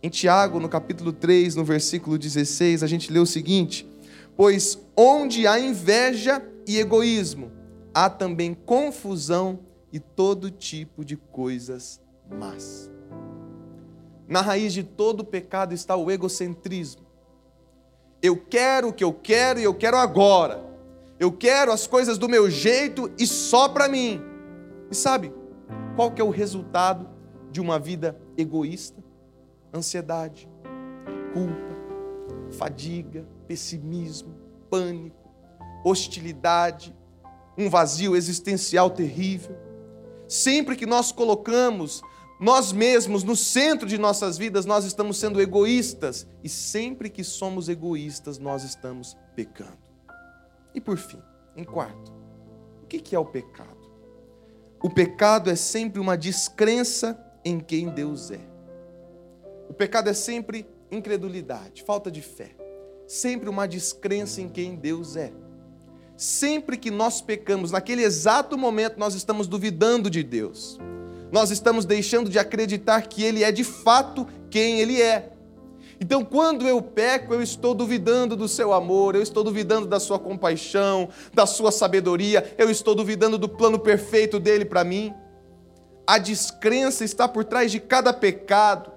Em 0.05 0.10
Tiago, 0.10 0.60
no 0.60 0.67
capítulo 0.67 1.13
3, 1.13 1.55
no 1.55 1.63
versículo 1.63 2.17
16, 2.17 2.83
a 2.83 2.88
gente 2.88 3.10
lê 3.10 3.19
o 3.19 3.25
seguinte: 3.25 3.89
Pois 4.36 4.77
onde 4.98 5.48
há 5.48 5.57
inveja 5.57 6.45
e 6.67 6.77
egoísmo, 6.77 7.50
há 7.93 8.10
também 8.10 8.53
confusão 8.53 9.62
e 9.93 10.01
todo 10.01 10.51
tipo 10.51 11.05
de 11.05 11.15
coisas 11.15 12.01
más. 12.29 12.91
Na 14.27 14.41
raiz 14.41 14.74
de 14.74 14.83
todo 14.83 15.24
pecado 15.24 15.74
está 15.74 15.95
o 15.95 16.12
egocentrismo. 16.12 17.05
Eu 18.22 18.36
quero 18.36 18.89
o 18.89 18.93
que 18.93 19.05
eu 19.05 19.13
quero 19.13 19.57
e 19.57 19.63
eu 19.63 19.74
quero 19.74 19.95
agora. 19.95 20.62
Eu 21.17 21.31
quero 21.31 21.72
as 21.72 21.88
coisas 21.88 22.17
do 22.17 22.27
meu 22.27 22.50
jeito 22.50 23.10
e 23.17 23.25
só 23.25 23.69
para 23.69 23.88
mim. 23.88 24.22
E 24.91 24.95
sabe 24.95 25.33
qual 25.95 26.12
que 26.12 26.22
é 26.22 26.25
o 26.25 26.29
resultado 26.29 27.07
de 27.50 27.62
uma 27.62 27.79
vida 27.79 28.19
egoísta? 28.38 29.02
Ansiedade, 29.74 30.48
culpa, 31.34 32.51
fadiga, 32.51 33.25
pessimismo, 33.48 34.36
pânico, 34.70 35.30
hostilidade, 35.84 36.96
um 37.58 37.70
vazio 37.70 38.15
existencial 38.15 38.89
terrível. 38.89 39.58
Sempre 40.27 40.75
que 40.75 40.86
nós 40.86 41.12
colocamos 41.12 42.01
nós 42.44 42.74
mesmos 42.74 43.24
no 43.24 43.38
centro 43.38 43.88
de 43.88 43.98
nossas 43.98 44.38
vidas, 44.38 44.65
nós 44.65 44.84
estamos 44.84 45.18
sendo 45.18 45.42
egoístas. 45.42 46.27
E 46.44 46.50
sempre 46.50 47.10
que 47.10 47.24
somos 47.24 47.70
egoístas, 47.70 48.38
nós 48.38 48.65
estamos 48.65 49.15
pecando. 49.34 49.77
E 50.75 50.82
por 50.82 50.98
fim, 50.98 51.22
em 51.56 51.63
quarto, 51.63 52.12
o 52.82 52.86
que 52.86 53.15
é 53.15 53.20
o 53.20 53.25
pecado? 53.25 53.77
O 54.82 54.89
pecado 54.89 55.50
é 55.50 55.56
sempre 55.56 56.01
uma 56.01 56.18
descrença 56.18 57.18
em 57.46 57.62
quem 57.62 57.88
Deus 57.88 58.30
é. 58.30 58.52
O 59.70 59.74
pecado 59.74 60.10
é 60.10 60.13
sempre 60.13 60.65
incredulidade, 60.91 61.84
falta 61.84 62.12
de 62.12 62.22
fé. 62.22 62.55
Sempre 63.08 63.50
uma 63.50 63.67
descrença 63.67 64.41
em 64.41 64.50
quem 64.50 64.75
Deus 64.75 65.15
é. 65.15 65.32
Sempre 66.15 66.77
que 66.77 66.91
nós 66.91 67.22
pecamos, 67.22 67.72
naquele 67.72 68.03
exato 68.03 68.58
momento, 68.58 69.00
nós 69.00 69.15
estamos 69.15 69.48
duvidando 69.48 70.10
de 70.10 70.24
Deus. 70.24 70.79
Nós 71.32 71.50
estamos 71.50 71.86
deixando 71.86 72.29
de 72.29 72.38
acreditar 72.38 73.01
que 73.08 73.24
Ele 73.24 73.43
é 73.43 73.51
de 73.51 73.63
fato 73.63 74.27
quem 74.50 74.79
Ele 74.79 75.01
é. 75.01 75.32
Então, 76.00 76.24
quando 76.24 76.67
eu 76.67 76.82
peco, 76.82 77.34
eu 77.34 77.41
estou 77.41 77.74
duvidando 77.74 78.36
do 78.36 78.48
seu 78.48 78.74
amor, 78.74 79.15
eu 79.15 79.22
estou 79.22 79.43
duvidando 79.43 79.88
da 79.88 80.00
sua 80.00 80.20
compaixão, 80.20 81.10
da 81.34 81.46
sua 81.46 81.72
sabedoria, 81.72 82.53
eu 82.58 82.70
estou 82.70 82.93
duvidando 82.93 83.38
do 83.38 83.50
plano 83.50 83.79
perfeito 83.79 84.39
dele 84.39 84.65
para 84.65 84.84
mim. 84.84 85.13
A 86.05 86.17
descrença 86.17 87.03
está 87.03 87.27
por 87.27 87.46
trás 87.46 87.72
de 87.72 87.79
cada 87.79 88.12
pecado. 88.12 88.91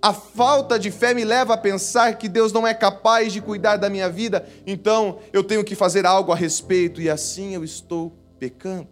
A 0.00 0.12
falta 0.12 0.78
de 0.78 0.90
fé 0.92 1.12
me 1.12 1.24
leva 1.24 1.54
a 1.54 1.58
pensar 1.58 2.16
que 2.16 2.28
Deus 2.28 2.52
não 2.52 2.66
é 2.66 2.72
capaz 2.72 3.32
de 3.32 3.40
cuidar 3.40 3.76
da 3.76 3.90
minha 3.90 4.08
vida, 4.08 4.46
então 4.64 5.18
eu 5.32 5.42
tenho 5.42 5.64
que 5.64 5.74
fazer 5.74 6.06
algo 6.06 6.30
a 6.30 6.36
respeito 6.36 7.00
e 7.02 7.10
assim 7.10 7.54
eu 7.54 7.64
estou 7.64 8.16
pecando. 8.38 8.88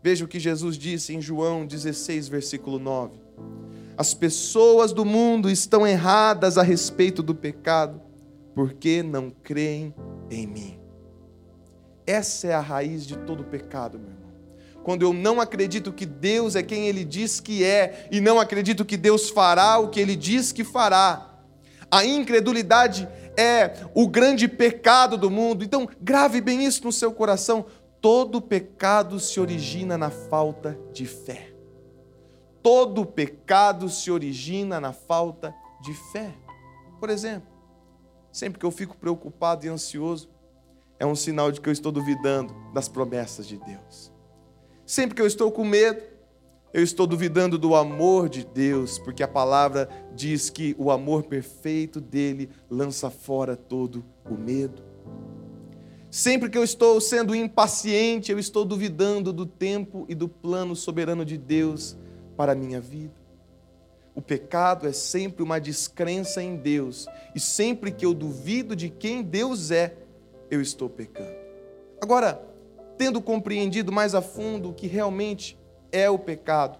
Veja 0.00 0.24
o 0.24 0.28
que 0.28 0.38
Jesus 0.38 0.76
disse 0.76 1.14
em 1.14 1.20
João 1.20 1.66
16, 1.66 2.28
versículo 2.28 2.78
9. 2.78 3.20
As 3.96 4.14
pessoas 4.14 4.92
do 4.92 5.04
mundo 5.04 5.50
estão 5.50 5.86
erradas 5.86 6.56
a 6.56 6.62
respeito 6.62 7.22
do 7.22 7.34
pecado, 7.34 8.00
porque 8.54 9.02
não 9.02 9.30
creem 9.30 9.92
em 10.30 10.46
mim. 10.46 10.78
Essa 12.06 12.48
é 12.48 12.54
a 12.54 12.60
raiz 12.60 13.06
de 13.06 13.16
todo 13.18 13.44
pecado, 13.44 13.98
meu 13.98 14.11
quando 14.82 15.02
eu 15.02 15.12
não 15.12 15.40
acredito 15.40 15.92
que 15.92 16.04
Deus 16.04 16.56
é 16.56 16.62
quem 16.62 16.86
Ele 16.86 17.04
diz 17.04 17.40
que 17.40 17.64
é, 17.64 18.08
e 18.10 18.20
não 18.20 18.38
acredito 18.38 18.84
que 18.84 18.96
Deus 18.96 19.30
fará 19.30 19.78
o 19.78 19.88
que 19.88 20.00
Ele 20.00 20.16
diz 20.16 20.52
que 20.52 20.64
fará. 20.64 21.32
A 21.90 22.04
incredulidade 22.04 23.08
é 23.36 23.86
o 23.94 24.08
grande 24.08 24.48
pecado 24.48 25.16
do 25.16 25.30
mundo. 25.30 25.64
Então, 25.64 25.88
grave 26.00 26.40
bem 26.40 26.64
isso 26.64 26.84
no 26.84 26.92
seu 26.92 27.12
coração. 27.12 27.66
Todo 28.00 28.40
pecado 28.40 29.20
se 29.20 29.38
origina 29.38 29.96
na 29.96 30.10
falta 30.10 30.78
de 30.92 31.06
fé. 31.06 31.52
Todo 32.62 33.04
pecado 33.04 33.88
se 33.88 34.10
origina 34.10 34.80
na 34.80 34.92
falta 34.92 35.54
de 35.80 35.92
fé. 36.12 36.32
Por 36.98 37.10
exemplo, 37.10 37.48
sempre 38.30 38.58
que 38.58 38.66
eu 38.66 38.70
fico 38.70 38.96
preocupado 38.96 39.66
e 39.66 39.68
ansioso, 39.68 40.30
é 40.98 41.06
um 41.06 41.16
sinal 41.16 41.50
de 41.50 41.60
que 41.60 41.68
eu 41.68 41.72
estou 41.72 41.90
duvidando 41.90 42.54
das 42.72 42.88
promessas 42.88 43.46
de 43.46 43.58
Deus. 43.58 44.11
Sempre 44.92 45.14
que 45.14 45.22
eu 45.22 45.26
estou 45.26 45.50
com 45.50 45.64
medo, 45.64 46.02
eu 46.70 46.82
estou 46.82 47.06
duvidando 47.06 47.56
do 47.56 47.74
amor 47.74 48.28
de 48.28 48.44
Deus, 48.44 48.98
porque 48.98 49.22
a 49.22 49.26
palavra 49.26 49.88
diz 50.14 50.50
que 50.50 50.76
o 50.78 50.90
amor 50.90 51.22
perfeito 51.22 51.98
dele 51.98 52.50
lança 52.68 53.08
fora 53.08 53.56
todo 53.56 54.04
o 54.28 54.34
medo. 54.34 54.82
Sempre 56.10 56.50
que 56.50 56.58
eu 56.58 56.62
estou 56.62 57.00
sendo 57.00 57.34
impaciente, 57.34 58.30
eu 58.30 58.38
estou 58.38 58.66
duvidando 58.66 59.32
do 59.32 59.46
tempo 59.46 60.04
e 60.10 60.14
do 60.14 60.28
plano 60.28 60.76
soberano 60.76 61.24
de 61.24 61.38
Deus 61.38 61.96
para 62.36 62.52
a 62.52 62.54
minha 62.54 62.78
vida. 62.78 63.14
O 64.14 64.20
pecado 64.20 64.86
é 64.86 64.92
sempre 64.92 65.42
uma 65.42 65.58
descrença 65.58 66.42
em 66.42 66.54
Deus, 66.54 67.06
e 67.34 67.40
sempre 67.40 67.92
que 67.92 68.04
eu 68.04 68.12
duvido 68.12 68.76
de 68.76 68.90
quem 68.90 69.22
Deus 69.22 69.70
é, 69.70 69.96
eu 70.50 70.60
estou 70.60 70.90
pecando. 70.90 71.32
Agora, 71.98 72.51
tendo 73.02 73.20
compreendido 73.20 73.90
mais 73.90 74.14
a 74.14 74.22
fundo 74.22 74.70
o 74.70 74.72
que 74.72 74.86
realmente 74.86 75.58
é 75.90 76.08
o 76.08 76.16
pecado, 76.16 76.78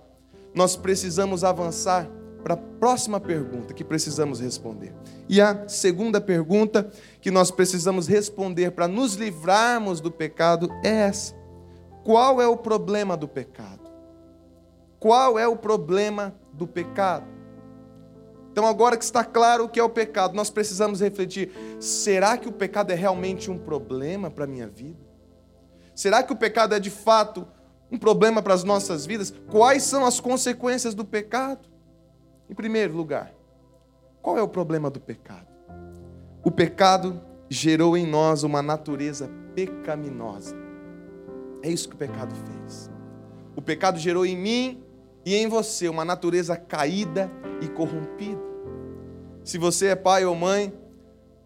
nós 0.54 0.76
precisamos 0.76 1.42
avançar 1.42 2.08
para 2.44 2.54
a 2.54 2.56
próxima 2.56 3.18
pergunta 3.18 3.74
que 3.74 3.82
precisamos 3.82 4.38
responder. 4.38 4.94
E 5.28 5.40
a 5.40 5.66
segunda 5.68 6.20
pergunta 6.20 6.88
que 7.20 7.28
nós 7.28 7.50
precisamos 7.50 8.06
responder 8.06 8.70
para 8.70 8.86
nos 8.86 9.14
livrarmos 9.14 10.00
do 10.00 10.12
pecado 10.12 10.68
é 10.84 10.90
essa: 10.90 11.34
qual 12.04 12.40
é 12.40 12.46
o 12.46 12.56
problema 12.56 13.16
do 13.16 13.26
pecado? 13.26 13.90
Qual 15.00 15.36
é 15.36 15.48
o 15.48 15.56
problema 15.56 16.36
do 16.52 16.68
pecado? 16.68 17.26
Então, 18.52 18.64
agora 18.64 18.96
que 18.96 19.02
está 19.02 19.24
claro 19.24 19.64
o 19.64 19.68
que 19.68 19.80
é 19.80 19.82
o 19.82 19.90
pecado, 19.90 20.36
nós 20.36 20.50
precisamos 20.50 21.00
refletir: 21.00 21.50
será 21.80 22.38
que 22.38 22.48
o 22.48 22.52
pecado 22.52 22.92
é 22.92 22.94
realmente 22.94 23.50
um 23.50 23.58
problema 23.58 24.30
para 24.30 24.44
a 24.44 24.46
minha 24.46 24.68
vida? 24.68 25.01
Será 26.02 26.20
que 26.20 26.32
o 26.32 26.36
pecado 26.36 26.74
é 26.74 26.80
de 26.80 26.90
fato 26.90 27.46
um 27.88 27.96
problema 27.96 28.42
para 28.42 28.52
as 28.52 28.64
nossas 28.64 29.06
vidas? 29.06 29.32
Quais 29.48 29.84
são 29.84 30.04
as 30.04 30.18
consequências 30.18 30.96
do 30.96 31.04
pecado? 31.04 31.68
Em 32.50 32.54
primeiro 32.56 32.92
lugar, 32.92 33.32
qual 34.20 34.36
é 34.36 34.42
o 34.42 34.48
problema 34.48 34.90
do 34.90 34.98
pecado? 34.98 35.46
O 36.42 36.50
pecado 36.50 37.22
gerou 37.48 37.96
em 37.96 38.04
nós 38.04 38.42
uma 38.42 38.60
natureza 38.60 39.30
pecaminosa. 39.54 40.56
É 41.62 41.70
isso 41.70 41.88
que 41.88 41.94
o 41.94 41.98
pecado 41.98 42.34
fez. 42.34 42.90
O 43.54 43.62
pecado 43.62 43.96
gerou 43.96 44.26
em 44.26 44.36
mim 44.36 44.82
e 45.24 45.36
em 45.36 45.46
você 45.46 45.88
uma 45.88 46.04
natureza 46.04 46.56
caída 46.56 47.30
e 47.60 47.68
corrompida. 47.68 48.42
Se 49.44 49.56
você 49.56 49.86
é 49.86 49.94
pai 49.94 50.24
ou 50.24 50.34
mãe, 50.34 50.76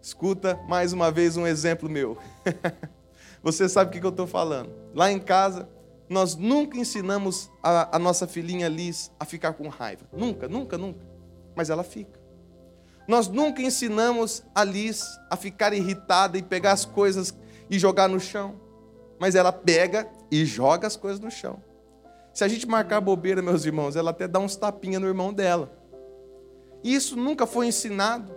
escuta 0.01 0.59
mais 0.67 0.93
uma 0.93 1.11
vez 1.11 1.37
um 1.37 1.45
exemplo 1.45 1.87
meu. 1.87 2.17
Você 3.43 3.69
sabe 3.69 3.89
o 3.89 3.99
que 3.99 4.05
eu 4.05 4.09
estou 4.09 4.27
falando. 4.27 4.71
Lá 4.93 5.11
em 5.11 5.19
casa, 5.19 5.69
nós 6.09 6.35
nunca 6.35 6.77
ensinamos 6.77 7.51
a, 7.61 7.95
a, 7.95 7.99
nossa 7.99 8.27
filhinha 8.27 8.67
Liz 8.67 9.11
a 9.19 9.25
ficar 9.25 9.53
com 9.53 9.67
raiva. 9.67 10.05
Nunca, 10.11 10.47
nunca, 10.47 10.77
nunca. 10.77 11.05
Mas 11.55 11.69
ela 11.69 11.83
fica. 11.83 12.19
Nós 13.07 13.27
nunca 13.27 13.61
ensinamos 13.61 14.43
a 14.53 14.63
Liz 14.63 15.03
a 15.29 15.35
ficar 15.35 15.73
irritada 15.73 16.37
e 16.37 16.41
pegar 16.41 16.71
as 16.71 16.85
coisas 16.85 17.33
e 17.69 17.77
jogar 17.77 18.07
no 18.07 18.19
chão. 18.19 18.55
Mas 19.19 19.35
ela 19.35 19.51
pega 19.51 20.09
e 20.31 20.45
joga 20.45 20.87
as 20.87 20.95
coisas 20.95 21.19
no 21.19 21.31
chão. 21.31 21.61
Se 22.33 22.43
a 22.43 22.47
gente 22.47 22.67
marcar 22.67 23.01
bobeira, 23.01 23.41
meus 23.41 23.65
irmãos, 23.65 23.95
ela 23.95 24.11
até 24.11 24.27
dá 24.27 24.39
uns 24.39 24.55
tapinhas 24.55 25.01
no 25.01 25.07
irmão 25.07 25.33
dela. 25.33 25.71
Isso 26.83 27.15
nunca 27.15 27.45
foi 27.47 27.67
ensinado. 27.67 28.35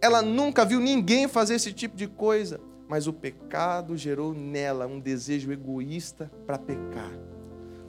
Ela 0.00 0.22
nunca 0.22 0.64
viu 0.64 0.80
ninguém 0.80 1.26
fazer 1.26 1.54
esse 1.54 1.72
tipo 1.72 1.96
de 1.96 2.06
coisa 2.06 2.60
mas 2.88 3.06
o 3.06 3.12
pecado 3.12 3.96
gerou 3.96 4.34
nela 4.34 4.86
um 4.86 5.00
desejo 5.00 5.50
egoísta 5.52 6.30
para 6.46 6.58
pecar. 6.58 7.12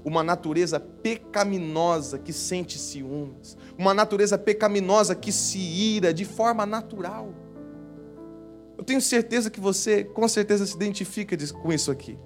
Uma 0.03 0.23
natureza 0.23 0.79
pecaminosa 0.79 2.19
que 2.19 2.31
sente 2.31 2.77
ciúmes, 2.77 3.57
uma 3.77 3.93
natureza 3.93 4.37
pecaminosa 4.37 5.15
que 5.15 5.31
se 5.31 5.57
ira 5.57 6.13
de 6.13 6.23
forma 6.23 6.65
natural. 6.65 7.33
Eu 8.77 8.83
tenho 8.83 9.01
certeza 9.01 9.49
que 9.49 9.59
você, 9.59 10.03
com 10.03 10.27
certeza, 10.27 10.65
se 10.65 10.75
identifica 10.75 11.35
com 11.53 11.73
isso 11.73 11.89
aqui. 11.89 12.17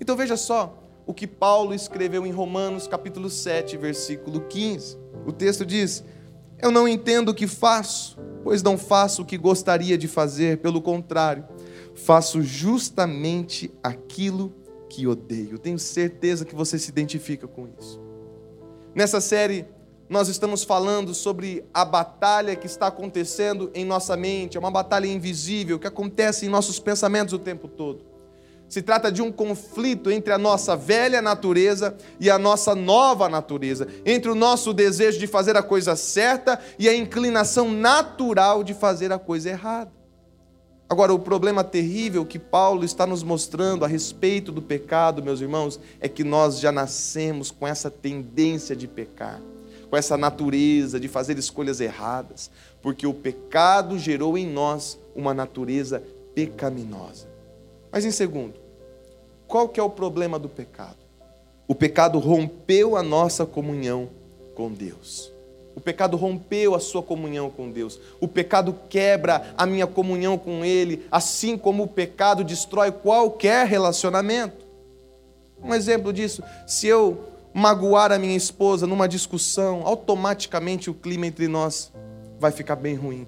Então 0.00 0.16
veja 0.16 0.36
só 0.36 0.82
o 1.06 1.14
que 1.14 1.26
Paulo 1.26 1.72
escreveu 1.74 2.26
em 2.26 2.32
Romanos 2.32 2.86
capítulo 2.86 3.30
7, 3.30 3.76
versículo 3.76 4.42
15. 4.42 4.98
O 5.26 5.32
texto 5.32 5.64
diz: 5.64 6.04
Eu 6.58 6.70
não 6.70 6.86
entendo 6.86 7.30
o 7.30 7.34
que 7.34 7.46
faço, 7.46 8.18
pois 8.42 8.62
não 8.62 8.76
faço 8.76 9.22
o 9.22 9.24
que 9.24 9.38
gostaria 9.38 9.96
de 9.96 10.06
fazer, 10.06 10.58
pelo 10.58 10.82
contrário, 10.82 11.44
faço 11.96 12.42
justamente 12.42 13.72
aquilo 13.82 14.54
que 14.88 15.06
odeio. 15.06 15.58
Tenho 15.58 15.78
certeza 15.78 16.44
que 16.44 16.54
você 16.54 16.78
se 16.78 16.90
identifica 16.90 17.48
com 17.48 17.68
isso. 17.78 18.00
Nessa 18.94 19.20
série, 19.20 19.66
nós 20.08 20.28
estamos 20.28 20.62
falando 20.62 21.12
sobre 21.12 21.64
a 21.74 21.84
batalha 21.84 22.54
que 22.54 22.66
está 22.66 22.86
acontecendo 22.86 23.70
em 23.74 23.84
nossa 23.84 24.16
mente, 24.16 24.56
é 24.56 24.60
uma 24.60 24.70
batalha 24.70 25.06
invisível 25.06 25.78
que 25.78 25.86
acontece 25.86 26.46
em 26.46 26.48
nossos 26.48 26.78
pensamentos 26.78 27.34
o 27.34 27.38
tempo 27.38 27.66
todo. 27.66 28.04
Se 28.68 28.82
trata 28.82 29.12
de 29.12 29.22
um 29.22 29.30
conflito 29.30 30.10
entre 30.10 30.32
a 30.32 30.38
nossa 30.38 30.76
velha 30.76 31.22
natureza 31.22 31.96
e 32.18 32.28
a 32.28 32.38
nossa 32.38 32.74
nova 32.74 33.28
natureza, 33.28 33.86
entre 34.04 34.30
o 34.30 34.34
nosso 34.34 34.72
desejo 34.72 35.18
de 35.18 35.26
fazer 35.26 35.56
a 35.56 35.62
coisa 35.62 35.94
certa 35.94 36.58
e 36.78 36.88
a 36.88 36.96
inclinação 36.96 37.70
natural 37.70 38.64
de 38.64 38.74
fazer 38.74 39.12
a 39.12 39.18
coisa 39.18 39.50
errada. 39.50 39.92
Agora, 40.88 41.12
o 41.12 41.18
problema 41.18 41.64
terrível 41.64 42.24
que 42.24 42.38
Paulo 42.38 42.84
está 42.84 43.06
nos 43.06 43.24
mostrando 43.24 43.84
a 43.84 43.88
respeito 43.88 44.52
do 44.52 44.62
pecado, 44.62 45.22
meus 45.22 45.40
irmãos, 45.40 45.80
é 46.00 46.08
que 46.08 46.22
nós 46.22 46.60
já 46.60 46.70
nascemos 46.70 47.50
com 47.50 47.66
essa 47.66 47.90
tendência 47.90 48.76
de 48.76 48.86
pecar, 48.86 49.42
com 49.90 49.96
essa 49.96 50.16
natureza 50.16 51.00
de 51.00 51.08
fazer 51.08 51.36
escolhas 51.38 51.80
erradas, 51.80 52.50
porque 52.80 53.04
o 53.04 53.12
pecado 53.12 53.98
gerou 53.98 54.38
em 54.38 54.46
nós 54.46 54.96
uma 55.14 55.34
natureza 55.34 56.04
pecaminosa. 56.36 57.28
Mas 57.90 58.04
em 58.04 58.12
segundo, 58.12 58.54
qual 59.48 59.68
que 59.68 59.80
é 59.80 59.82
o 59.82 59.90
problema 59.90 60.38
do 60.38 60.48
pecado? 60.48 60.98
O 61.66 61.74
pecado 61.74 62.20
rompeu 62.20 62.96
a 62.96 63.02
nossa 63.02 63.44
comunhão 63.44 64.08
com 64.54 64.72
Deus. 64.72 65.32
O 65.76 65.80
pecado 65.80 66.16
rompeu 66.16 66.74
a 66.74 66.80
sua 66.80 67.02
comunhão 67.02 67.50
com 67.50 67.70
Deus. 67.70 68.00
O 68.18 68.26
pecado 68.26 68.74
quebra 68.88 69.54
a 69.58 69.66
minha 69.66 69.86
comunhão 69.86 70.38
com 70.38 70.64
Ele, 70.64 71.06
assim 71.12 71.58
como 71.58 71.82
o 71.82 71.88
pecado 71.88 72.42
destrói 72.42 72.90
qualquer 72.90 73.66
relacionamento. 73.66 74.64
Um 75.62 75.74
exemplo 75.74 76.14
disso, 76.14 76.42
se 76.66 76.86
eu 76.86 77.28
magoar 77.52 78.10
a 78.10 78.18
minha 78.18 78.36
esposa 78.36 78.86
numa 78.86 79.06
discussão, 79.06 79.82
automaticamente 79.84 80.88
o 80.88 80.94
clima 80.94 81.26
entre 81.26 81.46
nós 81.46 81.92
vai 82.40 82.50
ficar 82.50 82.76
bem 82.76 82.94
ruim. 82.94 83.26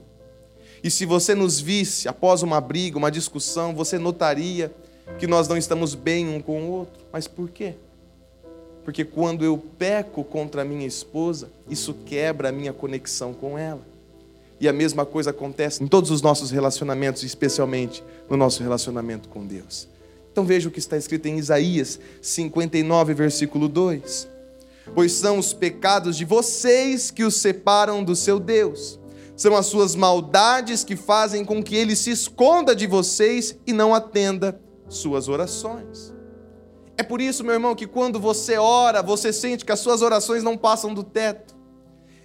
E 0.83 0.91
se 0.91 1.05
você 1.05 1.35
nos 1.35 1.61
visse 1.61 2.09
após 2.09 2.43
uma 2.43 2.61
briga, 2.61 2.97
uma 2.97 3.11
discussão, 3.11 3.75
você 3.75 3.99
notaria 3.99 4.73
que 5.19 5.27
nós 5.27 5.49
não 5.49 5.57
estamos 5.57 5.95
bem 5.95 6.29
um 6.29 6.41
com 6.41 6.63
o 6.63 6.71
outro. 6.71 7.05
Mas 7.13 7.27
por 7.27 7.51
quê? 7.51 7.75
Porque 8.89 9.05
quando 9.05 9.45
eu 9.45 9.59
peco 9.59 10.25
contra 10.25 10.63
a 10.63 10.65
minha 10.65 10.87
esposa, 10.87 11.51
isso 11.69 11.93
quebra 12.07 12.49
a 12.49 12.53
minha 12.53 12.73
conexão 12.73 13.35
com 13.35 13.59
ela. 13.59 13.87
E 14.59 14.67
a 14.67 14.73
mesma 14.73 15.05
coisa 15.05 15.29
acontece 15.29 15.85
em 15.85 15.87
todos 15.87 16.11
os 16.11 16.23
nossos 16.23 16.51
relacionamentos, 16.51 17.23
especialmente 17.23 18.03
no 18.31 18.35
nosso 18.35 18.63
relacionamento 18.63 19.29
com 19.29 19.47
Deus. 19.47 19.87
Então 20.33 20.43
veja 20.43 20.71
o 20.71 20.73
que 20.73 20.79
está 20.79 20.97
escrito 20.97 21.27
em 21.27 21.37
Isaías 21.37 22.01
59, 22.23 23.13
versículo 23.13 23.69
2: 23.69 24.27
Pois 24.95 25.13
são 25.13 25.39
os 25.39 25.53
pecados 25.53 26.17
de 26.17 26.25
vocês 26.25 27.11
que 27.11 27.25
os 27.25 27.37
separam 27.37 28.03
do 28.03 28.17
seu 28.17 28.41
Deus 28.41 28.99
são 29.37 29.55
as 29.55 29.67
suas 29.67 29.95
maldades 29.95 30.83
que 30.83 30.97
fazem 30.97 31.45
com 31.45 31.63
que 31.63 31.77
ele 31.77 31.95
se 31.95 32.11
esconda 32.11 32.75
de 32.75 32.87
vocês 32.87 33.55
e 33.67 33.73
não 33.75 33.95
atenda 33.95 34.59
suas 34.89 35.29
orações. 35.29 36.17
É 36.99 37.03
por 37.05 37.21
isso, 37.21 37.45
meu 37.45 37.55
irmão, 37.55 37.77
que 37.77 37.87
quando 37.87 38.19
você 38.19 38.59
ora, 38.59 39.01
você 39.03 39.33
sente 39.33 39.65
que 39.65 39.71
as 39.71 39.79
suas 39.79 40.03
orações 40.03 40.43
não 40.43 40.57
passam 40.57 40.93
do 40.93 41.05
teto. 41.05 41.57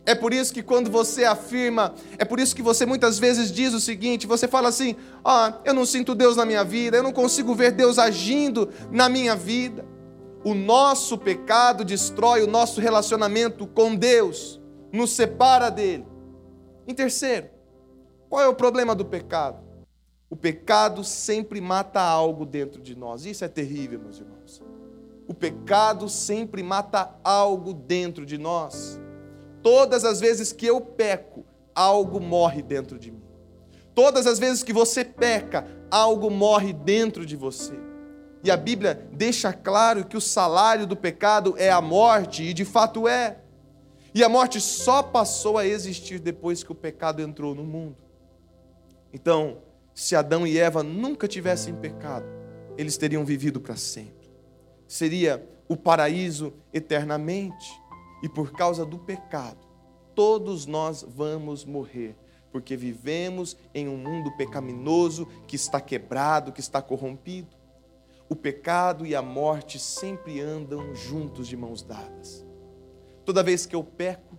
É 0.04 0.16
por 0.16 0.34
isso 0.34 0.52
que 0.52 0.64
quando 0.64 0.90
você 0.90 1.24
afirma, 1.24 1.94
é 2.18 2.26
por 2.26 2.40
isso 2.40 2.56
que 2.56 2.62
você 2.64 2.84
muitas 2.84 3.20
vezes 3.20 3.52
diz 3.52 3.72
o 3.74 3.80
seguinte: 3.80 4.26
você 4.26 4.48
fala 4.48 4.70
assim, 4.70 4.96
ah, 5.24 5.60
eu 5.64 5.76
não 5.76 5.86
sinto 5.86 6.16
Deus 6.16 6.36
na 6.36 6.44
minha 6.44 6.64
vida, 6.64 6.98
eu 6.98 7.04
não 7.04 7.14
consigo 7.14 7.54
ver 7.54 7.72
Deus 7.72 8.00
agindo 8.00 8.70
na 8.92 9.08
minha 9.08 9.36
vida. 9.36 9.86
O 10.44 10.56
nosso 10.56 11.20
pecado 11.20 11.86
destrói 11.86 12.42
o 12.42 12.48
nosso 12.48 12.82
relacionamento 12.82 13.68
com 13.68 13.96
Deus, 13.96 14.60
nos 14.92 15.12
separa 15.12 15.70
dele. 15.70 16.06
Em 16.88 16.96
terceiro, 16.96 17.48
qual 18.28 18.42
é 18.42 18.48
o 18.48 18.56
problema 18.56 18.96
do 18.96 19.06
pecado? 19.06 19.64
O 20.30 20.36
pecado 20.36 21.04
sempre 21.04 21.62
mata 21.62 22.02
algo 22.02 22.44
dentro 22.44 22.82
de 22.82 22.98
nós. 22.98 23.24
Isso 23.24 23.46
é 23.46 23.48
terrível, 23.48 24.00
meus 24.00 24.20
irmãos. 24.20 24.43
O 25.28 25.34
pecado 25.34 26.10
sempre 26.10 26.62
mata 26.62 27.16
algo 27.24 27.74
dentro 27.74 28.26
de 28.26 28.38
nós. 28.38 29.00
Todas 29.62 30.04
as 30.04 30.20
vezes 30.20 30.52
que 30.52 30.66
eu 30.66 30.82
peco, 30.82 31.46
algo 31.74 32.20
morre 32.20 32.62
dentro 32.62 33.00
de 33.00 33.12
mim. 33.12 33.24
Todas 33.96 34.28
as 34.28 34.40
vezes 34.40 34.64
que 34.64 34.74
você 34.74 35.06
peca, 35.06 35.66
algo 35.90 36.30
morre 36.30 36.74
dentro 36.74 37.26
de 37.26 37.36
você. 37.36 37.74
E 38.44 38.52
a 38.52 38.58
Bíblia 38.58 39.08
deixa 39.14 39.54
claro 39.54 40.06
que 40.06 40.18
o 40.18 40.22
salário 40.22 40.86
do 40.86 40.98
pecado 40.98 41.56
é 41.58 41.70
a 41.70 41.80
morte, 41.80 42.44
e 42.44 42.54
de 42.54 42.66
fato 42.66 43.08
é. 43.08 43.38
E 44.14 44.24
a 44.24 44.30
morte 44.30 44.60
só 44.60 45.02
passou 45.02 45.58
a 45.58 45.66
existir 45.66 46.20
depois 46.20 46.64
que 46.64 46.72
o 46.72 46.76
pecado 46.76 47.22
entrou 47.22 47.56
no 47.56 47.64
mundo. 47.64 47.98
Então, 49.14 49.60
se 49.94 50.16
Adão 50.16 50.46
e 50.46 50.60
Eva 50.60 50.84
nunca 50.84 51.28
tivessem 51.28 51.74
pecado, 51.74 52.26
eles 52.78 52.98
teriam 52.98 53.24
vivido 53.24 53.62
para 53.62 53.76
sempre. 53.76 54.23
Seria 54.94 55.44
o 55.68 55.76
paraíso 55.76 56.54
eternamente. 56.72 57.82
E 58.22 58.30
por 58.30 58.52
causa 58.52 58.86
do 58.86 59.00
pecado, 59.00 59.58
todos 60.14 60.68
nós 60.68 61.04
vamos 61.04 61.66
morrer, 61.66 62.16
porque 62.52 62.78
vivemos 62.78 63.58
em 63.74 63.90
um 63.90 63.98
mundo 63.98 64.32
pecaminoso 64.38 65.28
que 65.48 65.56
está 65.56 65.82
quebrado, 65.82 66.52
que 66.52 66.60
está 66.60 66.80
corrompido. 66.80 67.58
O 68.30 68.36
pecado 68.36 69.04
e 69.04 69.16
a 69.16 69.22
morte 69.24 69.80
sempre 69.80 70.40
andam 70.40 70.94
juntos 70.94 71.48
de 71.48 71.58
mãos 71.58 71.82
dadas. 71.82 72.46
Toda 73.26 73.42
vez 73.42 73.66
que 73.66 73.76
eu 73.76 73.84
peco, 73.84 74.38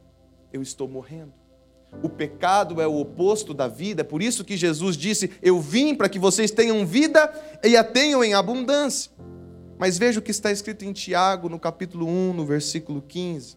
eu 0.52 0.62
estou 0.62 0.86
morrendo. 0.86 1.34
O 2.00 2.08
pecado 2.08 2.80
é 2.80 2.86
o 2.86 3.00
oposto 3.00 3.52
da 3.52 3.66
vida, 3.66 4.04
por 4.04 4.22
isso 4.22 4.44
que 4.44 4.56
Jesus 4.56 4.96
disse: 4.96 5.32
Eu 5.42 5.60
vim 5.60 5.96
para 5.96 6.08
que 6.08 6.18
vocês 6.20 6.52
tenham 6.52 6.86
vida 6.86 7.28
e 7.64 7.76
a 7.76 7.82
tenham 7.82 8.22
em 8.22 8.34
abundância. 8.34 9.10
Mas 9.78 9.98
veja 9.98 10.20
o 10.20 10.22
que 10.22 10.30
está 10.30 10.52
escrito 10.52 10.84
em 10.84 10.92
Tiago, 10.92 11.48
no 11.48 11.58
capítulo 11.58 12.06
1, 12.06 12.32
no 12.32 12.46
versículo 12.46 13.02
15. 13.02 13.56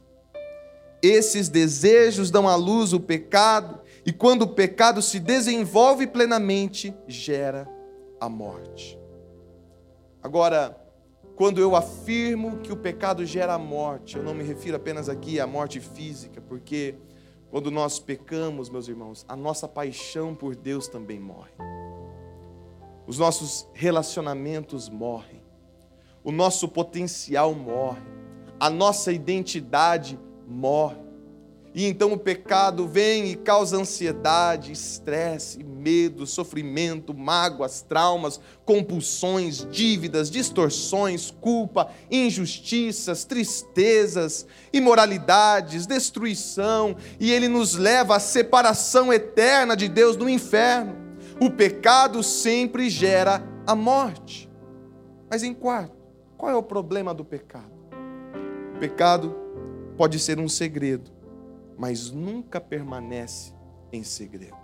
Esses 1.01 1.47
desejos 1.47 2.31
dão 2.31 2.47
à 2.47 2.55
luz 2.55 2.91
o 2.91 2.99
pecado, 2.99 3.81
e 4.05 4.11
quando 4.11 4.43
o 4.43 4.47
pecado 4.47 5.01
se 5.01 5.19
desenvolve 5.19 6.07
plenamente, 6.07 6.93
gera 7.07 7.67
a 8.19 8.27
morte. 8.27 8.97
Agora, 10.23 10.75
quando 11.35 11.61
eu 11.61 11.75
afirmo 11.75 12.57
que 12.57 12.71
o 12.71 12.77
pecado 12.77 13.23
gera 13.23 13.53
a 13.53 13.59
morte, 13.59 14.17
eu 14.17 14.23
não 14.23 14.33
me 14.33 14.43
refiro 14.43 14.75
apenas 14.75 15.07
aqui 15.07 15.39
à 15.39 15.45
morte 15.45 15.79
física, 15.79 16.41
porque 16.41 16.95
quando 17.51 17.69
nós 17.69 17.99
pecamos, 17.99 18.69
meus 18.69 18.87
irmãos, 18.87 19.23
a 19.27 19.35
nossa 19.35 19.67
paixão 19.67 20.33
por 20.33 20.55
Deus 20.55 20.87
também 20.87 21.19
morre. 21.19 21.51
Os 23.05 23.19
nossos 23.19 23.69
relacionamentos 23.73 24.89
morrem. 24.89 25.46
O 26.27 26.31
nosso 26.33 26.67
potencial 26.67 27.55
morre. 27.55 28.01
A 28.59 28.69
nossa 28.69 29.13
identidade 29.13 30.19
morre. 30.45 30.97
E 31.73 31.85
então 31.85 32.11
o 32.11 32.17
pecado 32.17 32.85
vem 32.85 33.31
e 33.31 33.35
causa 33.37 33.77
ansiedade, 33.77 34.73
estresse, 34.73 35.63
medo, 35.63 36.27
sofrimento, 36.27 37.13
mágoas, 37.13 37.81
traumas, 37.81 38.41
compulsões, 38.65 39.65
dívidas, 39.71 40.29
distorções, 40.29 41.31
culpa, 41.31 41.89
injustiças, 42.11 43.23
tristezas, 43.23 44.45
imoralidades, 44.73 45.87
destruição, 45.87 46.97
e 47.21 47.31
ele 47.31 47.47
nos 47.47 47.75
leva 47.75 48.17
à 48.17 48.19
separação 48.19 49.13
eterna 49.13 49.77
de 49.77 49.87
Deus 49.87 50.17
no 50.17 50.27
inferno. 50.27 50.93
O 51.39 51.49
pecado 51.49 52.21
sempre 52.21 52.89
gera 52.89 53.41
a 53.65 53.73
morte. 53.73 54.49
Mas 55.29 55.41
em 55.41 55.53
quarto, 55.53 55.96
qual 56.37 56.51
é 56.51 56.55
o 56.55 56.63
problema 56.63 57.13
do 57.13 57.25
pecado? 57.25 57.71
O 58.75 58.79
pecado 58.79 59.35
pode 59.97 60.19
ser 60.19 60.39
um 60.39 60.47
segredo 60.47 61.17
mas 61.77 62.09
nunca 62.09 62.59
permanece 62.59 63.53
em 63.93 64.03
segredo. 64.03 64.57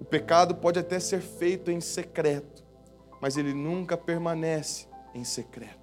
O 0.00 0.04
pecado 0.04 0.54
pode 0.54 0.78
até 0.78 1.00
ser 1.00 1.20
feito 1.20 1.70
em 1.70 1.80
secreto, 1.80 2.64
mas 3.20 3.36
ele 3.36 3.52
nunca 3.52 3.96
permanece 3.96 4.86
em 5.12 5.24
secreto. 5.24 5.80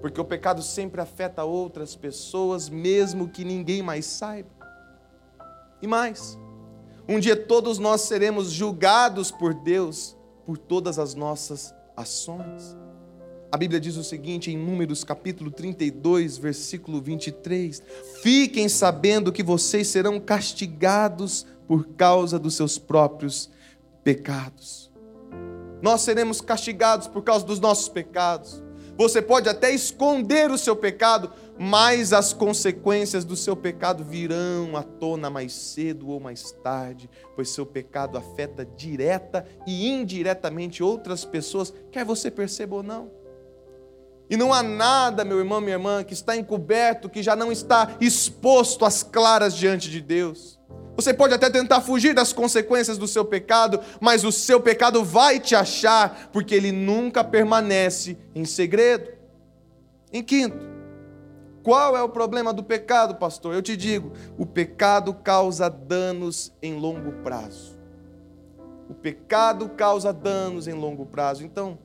Porque 0.00 0.20
o 0.20 0.24
pecado 0.24 0.62
sempre 0.62 1.00
afeta 1.00 1.44
outras 1.44 1.96
pessoas, 1.96 2.68
mesmo 2.68 3.28
que 3.28 3.44
ninguém 3.44 3.82
mais 3.82 4.06
saiba. 4.06 4.50
E 5.80 5.86
mais, 5.86 6.38
um 7.08 7.18
dia 7.18 7.36
todos 7.36 7.78
nós 7.78 8.02
seremos 8.02 8.50
julgados 8.50 9.30
por 9.30 9.52
Deus 9.52 10.16
por 10.46 10.58
todas 10.58 10.98
as 10.98 11.14
nossas 11.14 11.74
ações. 11.96 12.76
A 13.52 13.58
Bíblia 13.58 13.78
diz 13.78 13.98
o 13.98 14.02
seguinte 14.02 14.50
em 14.50 14.56
Números 14.56 15.04
capítulo 15.04 15.50
32, 15.50 16.38
versículo 16.38 17.02
23: 17.02 17.82
Fiquem 18.22 18.66
sabendo 18.66 19.30
que 19.30 19.42
vocês 19.42 19.88
serão 19.88 20.18
castigados 20.18 21.46
por 21.68 21.88
causa 21.88 22.38
dos 22.38 22.54
seus 22.54 22.78
próprios 22.78 23.50
pecados. 24.02 24.90
Nós 25.82 26.00
seremos 26.00 26.40
castigados 26.40 27.06
por 27.06 27.22
causa 27.22 27.44
dos 27.44 27.60
nossos 27.60 27.90
pecados. 27.90 28.62
Você 28.96 29.20
pode 29.20 29.50
até 29.50 29.70
esconder 29.70 30.50
o 30.50 30.56
seu 30.56 30.74
pecado, 30.74 31.30
mas 31.58 32.14
as 32.14 32.32
consequências 32.32 33.22
do 33.22 33.36
seu 33.36 33.54
pecado 33.54 34.02
virão 34.02 34.78
à 34.78 34.82
tona 34.82 35.28
mais 35.28 35.52
cedo 35.52 36.08
ou 36.08 36.18
mais 36.18 36.52
tarde, 36.62 37.08
pois 37.36 37.50
seu 37.50 37.66
pecado 37.66 38.16
afeta 38.16 38.64
direta 38.64 39.46
e 39.66 39.90
indiretamente 39.90 40.82
outras 40.82 41.22
pessoas, 41.22 41.70
quer 41.90 42.02
você 42.02 42.30
perceba 42.30 42.76
ou 42.76 42.82
não. 42.82 43.21
E 44.30 44.36
não 44.36 44.52
há 44.52 44.62
nada, 44.62 45.24
meu 45.24 45.38
irmão, 45.38 45.60
minha 45.60 45.74
irmã, 45.74 46.02
que 46.02 46.14
está 46.14 46.36
encoberto, 46.36 47.08
que 47.08 47.22
já 47.22 47.36
não 47.36 47.52
está 47.52 47.96
exposto 48.00 48.84
às 48.84 49.02
claras 49.02 49.54
diante 49.54 49.90
de 49.90 50.00
Deus. 50.00 50.58
Você 50.96 51.12
pode 51.12 51.34
até 51.34 51.48
tentar 51.50 51.80
fugir 51.80 52.14
das 52.14 52.32
consequências 52.32 52.98
do 52.98 53.08
seu 53.08 53.24
pecado, 53.24 53.80
mas 54.00 54.24
o 54.24 54.32
seu 54.32 54.60
pecado 54.60 55.04
vai 55.04 55.40
te 55.40 55.54
achar, 55.54 56.28
porque 56.32 56.54
ele 56.54 56.70
nunca 56.70 57.24
permanece 57.24 58.18
em 58.34 58.44
segredo. 58.44 59.10
Em 60.12 60.22
quinto, 60.22 60.72
qual 61.62 61.96
é 61.96 62.02
o 62.02 62.08
problema 62.08 62.52
do 62.52 62.62
pecado, 62.62 63.14
pastor? 63.14 63.54
Eu 63.54 63.62
te 63.62 63.76
digo, 63.76 64.12
o 64.36 64.44
pecado 64.44 65.14
causa 65.14 65.70
danos 65.70 66.52
em 66.60 66.74
longo 66.74 67.12
prazo. 67.22 67.78
O 68.88 68.94
pecado 68.94 69.70
causa 69.70 70.12
danos 70.12 70.68
em 70.68 70.74
longo 70.74 71.06
prazo. 71.06 71.44
Então, 71.44 71.78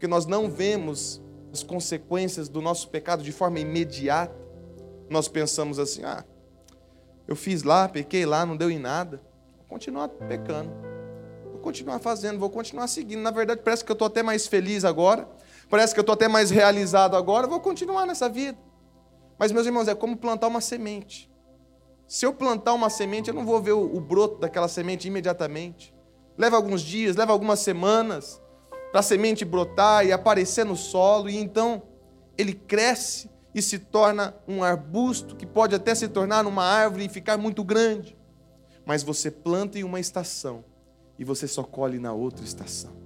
porque 0.00 0.08
nós 0.08 0.24
não 0.24 0.50
vemos 0.50 1.20
as 1.52 1.62
consequências 1.62 2.48
do 2.48 2.62
nosso 2.62 2.88
pecado 2.88 3.22
de 3.22 3.30
forma 3.30 3.60
imediata, 3.60 4.34
nós 5.10 5.28
pensamos 5.28 5.78
assim: 5.78 6.02
ah, 6.04 6.24
eu 7.28 7.36
fiz 7.36 7.62
lá, 7.62 7.86
pequei 7.86 8.24
lá, 8.24 8.46
não 8.46 8.56
deu 8.56 8.70
em 8.70 8.78
nada, 8.78 9.20
vou 9.58 9.66
continuar 9.68 10.08
pecando, 10.08 10.72
vou 11.52 11.60
continuar 11.60 11.98
fazendo, 11.98 12.38
vou 12.38 12.48
continuar 12.48 12.88
seguindo. 12.88 13.20
Na 13.20 13.30
verdade, 13.30 13.60
parece 13.62 13.84
que 13.84 13.92
eu 13.92 13.94
estou 13.94 14.06
até 14.06 14.22
mais 14.22 14.46
feliz 14.46 14.84
agora 14.84 15.28
Parece 15.70 15.94
que 15.94 16.00
eu 16.00 16.02
estou 16.02 16.14
até 16.14 16.26
mais 16.26 16.50
realizado 16.50 17.16
agora, 17.16 17.46
vou 17.46 17.60
continuar 17.60 18.04
nessa 18.04 18.28
vida. 18.28 18.58
Mas, 19.38 19.52
meus 19.52 19.64
irmãos, 19.64 19.86
é 19.86 19.94
como 19.94 20.16
plantar 20.16 20.48
uma 20.48 20.60
semente. 20.60 21.30
Se 22.08 22.26
eu 22.26 22.34
plantar 22.34 22.74
uma 22.74 22.90
semente, 22.90 23.30
eu 23.30 23.34
não 23.34 23.46
vou 23.46 23.62
ver 23.62 23.72
o, 23.72 23.96
o 23.96 24.00
broto 24.00 24.40
daquela 24.40 24.66
semente 24.66 25.06
imediatamente. 25.06 25.94
Leva 26.36 26.56
alguns 26.56 26.82
dias, 26.82 27.14
leva 27.14 27.32
algumas 27.32 27.60
semanas 27.60 28.42
para 28.90 29.00
a 29.00 29.02
semente 29.02 29.44
brotar 29.44 30.04
e 30.04 30.12
aparecer 30.12 30.64
no 30.64 30.76
solo, 30.76 31.28
e 31.28 31.36
então 31.36 31.82
ele 32.36 32.52
cresce 32.52 33.30
e 33.54 33.60
se 33.60 33.78
torna 33.78 34.34
um 34.46 34.62
arbusto 34.62 35.36
que 35.36 35.46
pode 35.46 35.74
até 35.74 35.94
se 35.94 36.08
tornar 36.08 36.46
uma 36.46 36.64
árvore 36.64 37.06
e 37.06 37.08
ficar 37.08 37.36
muito 37.36 37.62
grande. 37.64 38.16
Mas 38.84 39.02
você 39.02 39.30
planta 39.30 39.78
em 39.78 39.84
uma 39.84 40.00
estação 40.00 40.64
e 41.18 41.24
você 41.24 41.46
só 41.46 41.62
colhe 41.62 41.98
na 41.98 42.12
outra 42.12 42.44
estação 42.44 43.00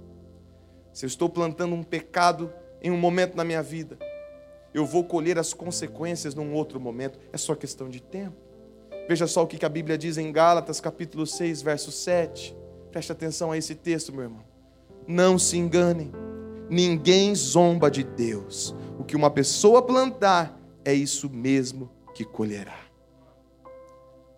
se 0.95 1.03
eu 1.03 1.07
estou 1.07 1.27
plantando 1.27 1.75
um 1.75 1.83
pecado 1.83 2.53
em 2.81 2.89
um 2.89 2.97
momento 2.97 3.35
na 3.35 3.43
minha 3.43 3.61
vida, 3.61 3.99
eu 4.73 4.85
vou 4.85 5.03
colher 5.03 5.37
as 5.37 5.53
consequências 5.53 6.33
num 6.33 6.53
outro 6.53 6.79
momento. 6.79 7.19
É 7.33 7.37
só 7.37 7.53
questão 7.53 7.89
de 7.89 8.01
tempo. 8.01 8.37
Veja 9.05 9.27
só 9.27 9.43
o 9.43 9.47
que 9.47 9.65
a 9.65 9.69
Bíblia 9.69 9.97
diz 9.97 10.17
em 10.17 10.31
Gálatas, 10.31 10.79
capítulo 10.79 11.27
6, 11.27 11.61
verso 11.61 11.91
7. 11.91 12.55
Preste 12.91 13.11
atenção 13.11 13.51
a 13.51 13.57
esse 13.57 13.75
texto, 13.75 14.13
meu 14.13 14.23
irmão. 14.23 14.44
Não 15.07 15.37
se 15.37 15.57
enganem, 15.57 16.11
ninguém 16.69 17.35
zomba 17.35 17.91
de 17.91 18.03
Deus. 18.03 18.75
O 18.97 19.03
que 19.03 19.15
uma 19.15 19.29
pessoa 19.29 19.81
plantar, 19.81 20.59
é 20.83 20.93
isso 20.93 21.29
mesmo 21.29 21.89
que 22.13 22.23
colherá. 22.23 22.79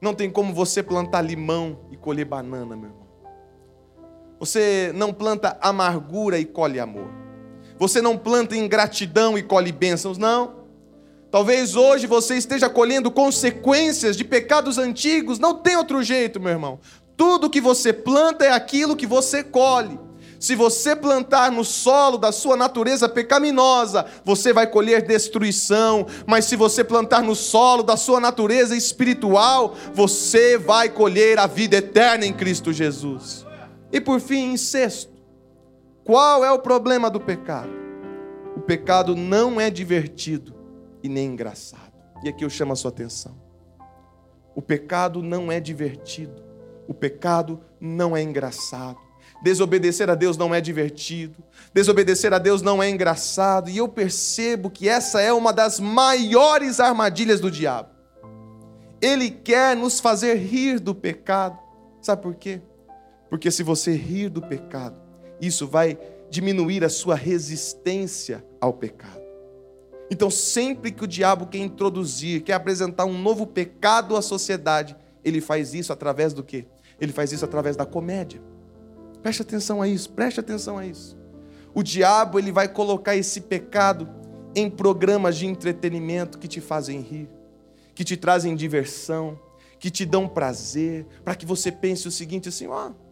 Não 0.02 0.14
tem 0.14 0.30
como 0.30 0.54
você 0.54 0.84
plantar 0.84 1.22
limão 1.22 1.80
e 1.92 1.98
colher 1.98 2.26
banana, 2.26 2.76
meu 2.76 2.90
irmão. 2.90 3.08
Você 4.40 4.92
não 4.94 5.12
planta 5.12 5.58
amargura 5.62 6.38
e 6.38 6.46
colhe 6.46 6.80
amor. 6.80 7.10
Você 7.80 8.02
não 8.02 8.18
planta 8.18 8.56
ingratidão 8.56 9.38
e 9.38 9.44
colhe 9.44 9.72
bênçãos, 9.72 10.18
não. 10.18 10.58
Talvez 11.32 11.76
hoje 11.76 12.08
você 12.08 12.36
esteja 12.36 12.70
colhendo 12.70 13.12
consequências 13.12 14.16
de 14.16 14.24
pecados 14.24 14.78
antigos, 14.78 15.40
não 15.40 15.56
tem 15.56 15.76
outro 15.76 16.02
jeito, 16.02 16.40
meu 16.40 16.52
irmão. 16.52 16.80
Tudo 17.16 17.50
que 17.50 17.60
você 17.60 17.92
planta 17.92 18.46
é 18.46 18.52
aquilo 18.52 18.96
que 18.96 19.08
você 19.08 19.44
colhe. 19.44 20.00
Se 20.40 20.56
você 20.56 20.96
plantar 20.96 21.52
no 21.52 21.64
solo 21.64 22.18
da 22.18 22.32
sua 22.32 22.56
natureza 22.56 23.10
pecaminosa, 23.10 24.06
você 24.24 24.54
vai 24.54 24.68
colher 24.68 25.02
destruição, 25.02 26.06
mas 26.26 26.46
se 26.46 26.56
você 26.56 26.84
plantar 26.84 27.24
no 27.24 27.36
solo 27.36 27.84
da 27.84 27.98
sua 27.98 28.20
natureza 28.20 28.76
espiritual, 28.76 29.76
você 29.94 30.58
vai 30.58 30.90
colher 30.90 31.40
a 31.40 31.48
vida 31.48 31.78
eterna 31.78 32.26
em 32.26 32.34
Cristo 32.34 32.72
Jesus. 32.72 33.46
E 33.92 34.00
por 34.00 34.20
fim, 34.20 34.54
em 34.54 34.58
sexto, 34.58 35.12
qual 36.04 36.44
é 36.46 36.52
o 36.52 36.60
problema 36.60 37.10
do 37.10 37.20
pecado? 37.20 37.70
O 38.56 38.60
pecado 38.60 39.16
não 39.16 39.60
é 39.60 39.70
divertido 39.70 40.56
e 41.04 41.10
nem 41.10 41.28
engraçado. 41.28 41.94
E 42.24 42.30
aqui 42.30 42.44
eu 42.44 42.50
chamo 42.50 42.74
a 42.74 42.76
sua 42.76 42.90
atenção. 42.90 43.36
O 44.56 44.62
pecado 44.62 45.22
não 45.22 45.52
é 45.52 45.60
divertido. 45.60 46.44
O 46.88 46.94
pecado 46.94 47.62
não 47.80 48.18
é 48.18 48.22
engraçado. 48.22 48.98
Desobedecer 49.42 50.10
a 50.10 50.16
Deus 50.16 50.36
não 50.36 50.54
é 50.54 50.60
divertido. 50.60 51.44
Desobedecer 51.74 52.34
a 52.34 52.40
Deus 52.40 52.62
não 52.62 52.82
é 52.82 52.90
engraçado. 52.90 53.70
E 53.70 53.78
eu 53.78 53.88
percebo 53.88 54.70
que 54.70 54.90
essa 54.90 55.22
é 55.22 55.32
uma 55.32 55.54
das 55.54 55.80
maiores 55.80 56.80
armadilhas 56.80 57.40
do 57.40 57.52
diabo. 57.52 57.90
Ele 59.02 59.30
quer 59.30 59.76
nos 59.76 60.00
fazer 60.00 60.36
rir 60.36 60.80
do 60.80 60.96
pecado. 60.96 61.58
Sabe 62.02 62.22
por 62.22 62.36
quê? 62.36 62.62
Porque 63.30 63.52
se 63.52 63.62
você 63.62 63.96
rir 63.96 64.30
do 64.30 64.42
pecado, 64.42 64.96
isso 65.40 65.68
vai 65.68 65.98
diminuir 66.30 66.84
a 66.84 66.90
sua 66.90 67.16
resistência 67.16 68.44
ao 68.60 68.74
pecado. 68.74 69.22
Então, 70.10 70.32
sempre 70.32 70.92
que 70.92 71.04
o 71.04 71.08
diabo 71.08 71.48
quer 71.48 71.60
introduzir, 71.60 72.42
quer 72.42 72.54
apresentar 72.54 73.06
um 73.06 73.22
novo 73.22 73.46
pecado 73.46 74.16
à 74.16 74.22
sociedade, 74.22 74.96
ele 75.24 75.42
faz 75.42 75.74
isso 75.74 75.92
através 75.92 76.34
do 76.34 76.44
quê? 76.44 76.66
Ele 77.00 77.12
faz 77.12 77.32
isso 77.32 77.44
através 77.44 77.76
da 77.76 77.86
comédia. 77.86 78.42
Preste 79.22 79.42
atenção 79.42 79.82
a 79.82 79.88
isso, 79.88 80.10
preste 80.12 80.40
atenção 80.40 80.78
a 80.78 80.86
isso. 80.86 81.18
O 81.74 81.84
diabo, 81.84 82.40
ele 82.40 82.52
vai 82.52 82.68
colocar 82.68 83.16
esse 83.16 83.42
pecado 83.42 84.10
em 84.56 84.70
programas 84.70 85.38
de 85.38 85.46
entretenimento 85.46 86.38
que 86.40 86.48
te 86.48 86.60
fazem 86.60 87.02
rir, 87.02 87.30
que 87.94 88.04
te 88.04 88.18
trazem 88.18 88.56
diversão, 88.56 89.40
que 89.80 89.92
te 89.92 90.06
dão 90.06 90.28
prazer, 90.28 91.06
para 91.24 91.36
que 91.36 91.46
você 91.46 91.72
pense 91.72 92.08
o 92.08 92.12
seguinte 92.12 92.50
assim, 92.50 92.68
ó, 92.68 92.90
oh, 92.90 93.08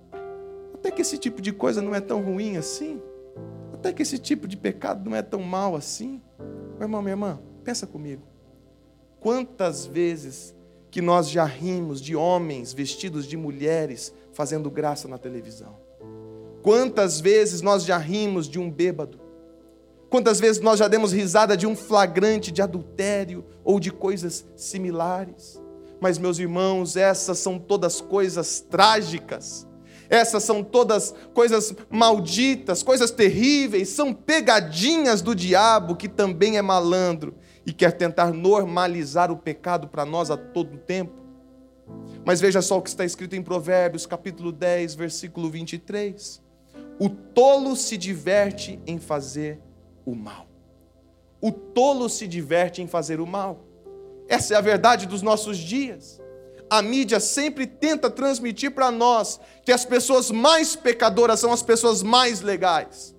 até 0.74 0.91
que 0.91 1.02
esse 1.02 1.18
tipo 1.18 1.41
de 1.41 1.52
coisa 1.52 1.82
não 1.82 1.94
é 1.96 2.02
tão 2.02 2.22
ruim 2.22 2.58
assim. 2.58 3.02
Até 3.74 3.91
que 3.91 4.02
esse 4.02 4.18
tipo 4.18 4.48
de 4.48 4.56
pecado 4.56 5.10
não 5.10 5.15
é 5.15 5.22
tão 5.22 5.41
mal 5.41 5.76
assim. 5.76 6.22
Meu 6.39 6.84
irmão, 6.84 7.02
minha 7.02 7.13
irmã, 7.13 7.39
pensa 7.63 7.86
comigo. 7.86 8.24
Quantas 9.20 9.86
vezes 9.86 10.56
que 10.91 11.02
nós 11.02 11.30
já 11.30 11.44
rimos 11.44 12.00
de 12.00 12.15
homens 12.15 12.72
vestidos 12.72 13.26
de 13.26 13.36
mulheres 13.36 14.13
fazendo 14.34 14.70
graça 14.70 15.08
na 15.08 15.18
televisão? 15.18 15.85
Quantas 16.65 17.21
vezes 17.21 17.62
nós 17.62 17.86
já 17.86 17.95
rimos 17.95 18.49
de 18.49 18.58
um 18.58 18.71
bêbado? 18.71 19.19
Quantas 20.10 20.39
vezes 20.39 20.60
nós 20.63 20.80
já 20.80 20.88
demos 20.88 21.12
risada 21.12 21.56
de 21.56 21.67
um 21.67 21.75
flagrante 21.75 22.51
de 22.51 22.60
adultério 22.60 23.45
ou 23.63 23.80
de 23.80 23.91
coisas 23.91 24.43
similares? 24.56 25.62
Mas, 26.01 26.17
meus 26.17 26.39
irmãos, 26.39 26.97
essas 26.97 27.38
são 27.38 27.60
todas 27.60 28.01
coisas 28.01 28.62
trágicas 28.62 29.67
essas 30.08 30.43
são 30.43 30.63
todas 30.63 31.15
coisas 31.34 31.73
malditas, 31.89 32.84
coisas 32.84 33.10
terríveis, 33.10 33.89
são 33.89 34.13
pegadinhas 34.13 35.19
do 35.19 35.34
diabo 35.34 35.95
que 35.95 36.08
também 36.08 36.58
é 36.58 36.62
malandro 36.62 37.36
e 37.65 37.73
quer 37.73 37.91
tentar 37.91 38.32
normalizar 38.32 39.32
o 39.32 39.38
pecado 39.38 39.88
para 39.88 40.06
nós 40.06 40.30
a 40.30 40.38
todo 40.38 40.78
tempo. 40.78 41.25
Mas 42.23 42.39
veja 42.39 42.62
só 42.62 42.78
o 42.78 42.84
que 42.84 42.89
está 42.89 43.04
escrito 43.04 43.36
em 43.36 43.41
Provérbios, 43.41 44.06
capítulo 44.06 44.51
10, 44.51 44.93
versículo 44.93 45.49
23. 45.49 46.45
O 47.00 47.10
tolo 47.10 47.76
se 47.76 47.98
diverte 47.98 48.80
em 48.88 49.00
fazer 49.00 49.60
o 50.06 50.16
mal. 50.16 50.48
O 51.42 51.52
tolo 51.52 52.10
se 52.10 52.28
diverte 52.28 52.82
em 52.82 52.88
fazer 52.88 53.20
o 53.20 53.28
mal. 53.28 53.66
Essa 54.28 54.56
é 54.56 54.58
a 54.58 54.62
verdade 54.62 55.06
dos 55.06 55.22
nossos 55.22 55.58
dias 55.58 56.22
a 56.70 56.82
mídia 56.82 57.20
sempre 57.20 57.68
tenta 57.68 58.10
transmitir 58.10 58.72
para 58.72 58.92
nós 58.92 59.40
que 59.64 59.72
as 59.72 59.86
pessoas 59.86 60.32
mais 60.32 60.76
pecadoras 60.76 61.40
são 61.40 61.52
as 61.52 61.62
pessoas 61.62 62.02
mais 62.02 62.42
legais. 62.42 63.14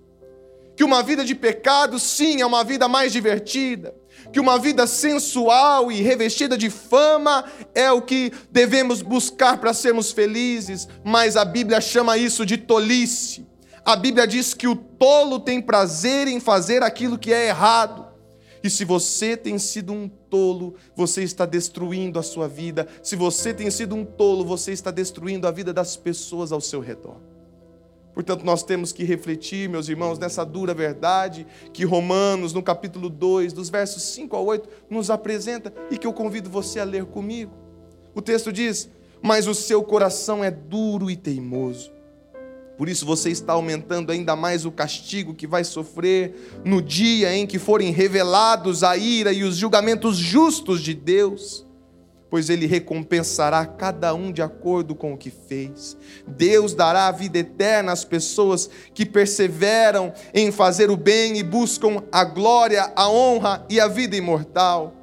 Que 0.77 0.85
uma 0.85 1.03
vida 1.03 1.25
de 1.25 1.35
pecado, 1.35 1.99
sim, 1.99 2.43
é 2.43 2.47
uma 2.47 2.62
vida 2.62 2.87
mais 2.87 3.12
divertida. 3.12 3.95
Que 4.33 4.39
uma 4.39 4.59
vida 4.59 4.87
sensual 4.87 5.91
e 5.91 6.03
revestida 6.03 6.59
de 6.59 6.69
fama 6.69 7.45
é 7.75 7.91
o 7.91 8.03
que 8.03 8.31
devemos 8.51 9.01
buscar 9.01 9.59
para 9.59 9.73
sermos 9.73 10.12
felizes, 10.12 10.87
mas 11.03 11.37
a 11.37 11.45
Bíblia 11.45 11.81
chama 11.81 12.19
isso 12.19 12.45
de 12.45 12.59
tolice. 12.59 13.47
A 13.85 13.97
Bíblia 13.97 14.27
diz 14.27 14.53
que 14.53 14.69
o 14.69 14.77
tolo 14.77 15.41
tem 15.41 15.62
prazer 15.62 16.29
em 16.29 16.41
fazer 16.41 16.83
aquilo 16.83 17.19
que 17.19 17.33
é 17.33 17.49
errado. 17.49 18.05
E 18.62 18.69
se 18.69 18.85
você 18.85 19.37
tem 19.37 19.59
sido 19.61 19.93
um 19.93 20.09
tolo, 20.09 20.75
você 20.97 21.23
está 21.23 21.47
destruindo 21.47 22.19
a 22.19 22.23
sua 22.23 22.49
vida. 22.49 22.89
Se 23.01 23.15
você 23.15 23.55
tem 23.55 23.71
sido 23.71 23.95
um 23.95 24.05
tolo, 24.05 24.45
você 24.45 24.73
está 24.73 24.91
destruindo 24.91 25.47
a 25.47 25.53
vida 25.53 25.73
das 25.73 25.97
pessoas 25.97 26.51
ao 26.51 26.61
seu 26.61 26.81
redor. 26.81 27.36
Portanto, 28.16 28.46
nós 28.46 28.62
temos 28.62 28.92
que 28.92 29.05
refletir, 29.05 29.68
meus 29.68 29.90
irmãos, 29.90 30.18
nessa 30.18 30.42
dura 30.42 30.72
verdade 30.72 31.46
que 31.70 31.85
Romanos, 31.85 32.55
no 32.55 32.62
capítulo 32.62 33.11
2, 33.11 33.52
dos 33.52 33.68
versos 33.68 34.05
5 34.05 34.35
a 34.35 34.40
8, 34.40 34.66
nos 34.88 35.11
apresenta 35.11 35.70
e 35.90 35.98
que 35.98 36.07
eu 36.07 36.14
convido 36.14 36.48
você 36.48 36.81
a 36.81 36.85
ler 36.85 37.05
comigo. 37.05 37.52
O 38.14 38.22
texto 38.22 38.50
diz: 38.50 38.88
Mas 39.20 39.46
o 39.46 39.55
seu 39.55 39.83
coração 39.83 40.42
é 40.42 40.50
duro 40.50 41.11
e 41.11 41.14
teimoso. 41.14 41.92
Por 42.79 42.88
isso 42.88 43.05
você 43.05 43.29
está 43.29 43.52
aumentando 43.52 44.11
ainda 44.11 44.35
mais 44.35 44.64
o 44.64 44.72
castigo 44.72 45.35
que 45.35 45.46
vai 45.46 45.62
sofrer 45.62 46.62
no 46.64 46.81
dia 46.81 47.37
em 47.37 47.46
que 47.46 47.59
forem 47.59 47.90
revelados 47.90 48.83
a 48.83 48.96
ira 48.96 49.31
e 49.31 49.44
os 49.44 49.59
julgamentos 49.59 50.16
justos 50.16 50.81
de 50.81 50.94
Deus, 50.94 51.65
pois 52.29 52.51
ele 52.51 52.67
recompensará 52.67 53.65
cada 53.65 54.15
um 54.15 54.33
de 54.33 54.43
acordo 54.43 54.95
com 54.95 55.12
o 55.12 55.17
que 55.17 55.31
fez. 55.31 55.97
Deus 56.27 56.75
dará 56.75 57.07
a 57.07 57.12
vida 57.12 57.39
eterna 57.39 57.93
às 57.93 58.05
pessoas 58.05 58.69
que 58.93 59.07
perseveram 59.07 60.12
em 60.35 60.51
fazer 60.51 60.91
o 60.91 60.97
bem 60.97 61.39
e 61.39 61.43
buscam 61.43 62.03
a 62.11 62.25
glória, 62.25 62.93
a 62.97 63.09
honra 63.09 63.65
e 63.71 63.81
a 63.81 63.89
vida 63.89 64.17
imortal 64.17 64.97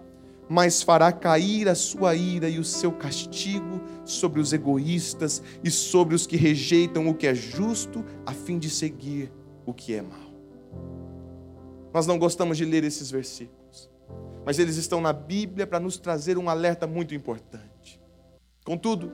mas 0.49 0.83
fará 0.83 1.11
cair 1.11 1.67
a 1.67 1.73
sua 1.73 2.15
ira 2.15 2.47
e 2.47 2.59
o 2.59 2.63
seu 2.63 2.91
castigo 2.91 3.81
sobre 4.05 4.39
os 4.39 4.53
egoístas 4.53 5.41
e 5.63 5.71
sobre 5.71 6.13
os 6.13 6.27
que 6.27 6.37
rejeitam 6.37 7.07
o 7.07 7.13
que 7.15 7.25
é 7.25 7.33
justo, 7.33 8.05
a 8.23 8.33
fim 8.33 8.59
de 8.59 8.69
seguir 8.69 9.31
o 9.65 9.73
que 9.73 9.95
é 9.95 10.01
mal. 10.03 10.31
Nós 11.93 12.05
não 12.05 12.19
gostamos 12.19 12.57
de 12.57 12.65
ler 12.65 12.83
esses 12.83 13.09
versículos, 13.09 13.62
mas 14.45 14.59
eles 14.59 14.77
estão 14.77 15.01
na 15.01 15.13
Bíblia 15.13 15.65
para 15.65 15.79
nos 15.79 15.97
trazer 15.97 16.37
um 16.37 16.49
alerta 16.49 16.85
muito 16.87 17.13
importante. 17.15 17.99
Contudo, 18.65 19.11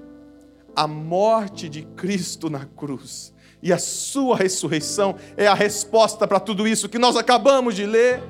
a 0.76 0.88
morte 0.88 1.68
de 1.68 1.84
Cristo 1.84 2.50
na 2.50 2.66
cruz 2.66 3.34
e 3.62 3.74
a 3.74 3.78
sua 3.78 4.38
ressurreição 4.38 5.16
é 5.36 5.48
a 5.48 5.54
resposta 5.54 6.28
para 6.28 6.40
tudo 6.40 6.68
isso 6.68 6.88
que 6.88 7.00
nós 7.00 7.18
acabamos 7.18 7.76
de 7.76 7.86
ler 7.86 8.22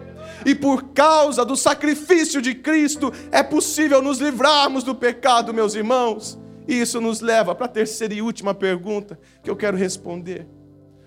e 0.45 0.55
por 0.55 0.89
causa 0.93 1.43
do 1.43 1.55
sacrifício 1.55 2.41
de 2.41 2.55
Cristo 2.55 3.11
é 3.31 3.43
possível 3.43 4.01
nos 4.01 4.19
livrarmos 4.19 4.83
do 4.83 4.95
pecado, 4.95 5.53
meus 5.53 5.75
irmãos. 5.75 6.39
E 6.67 6.79
isso 6.79 7.01
nos 7.01 7.19
leva 7.19 7.55
para 7.55 7.65
a 7.65 7.69
terceira 7.69 8.13
e 8.13 8.21
última 8.21 8.53
pergunta 8.53 9.19
que 9.43 9.49
eu 9.49 9.55
quero 9.55 9.75
responder. 9.75 10.47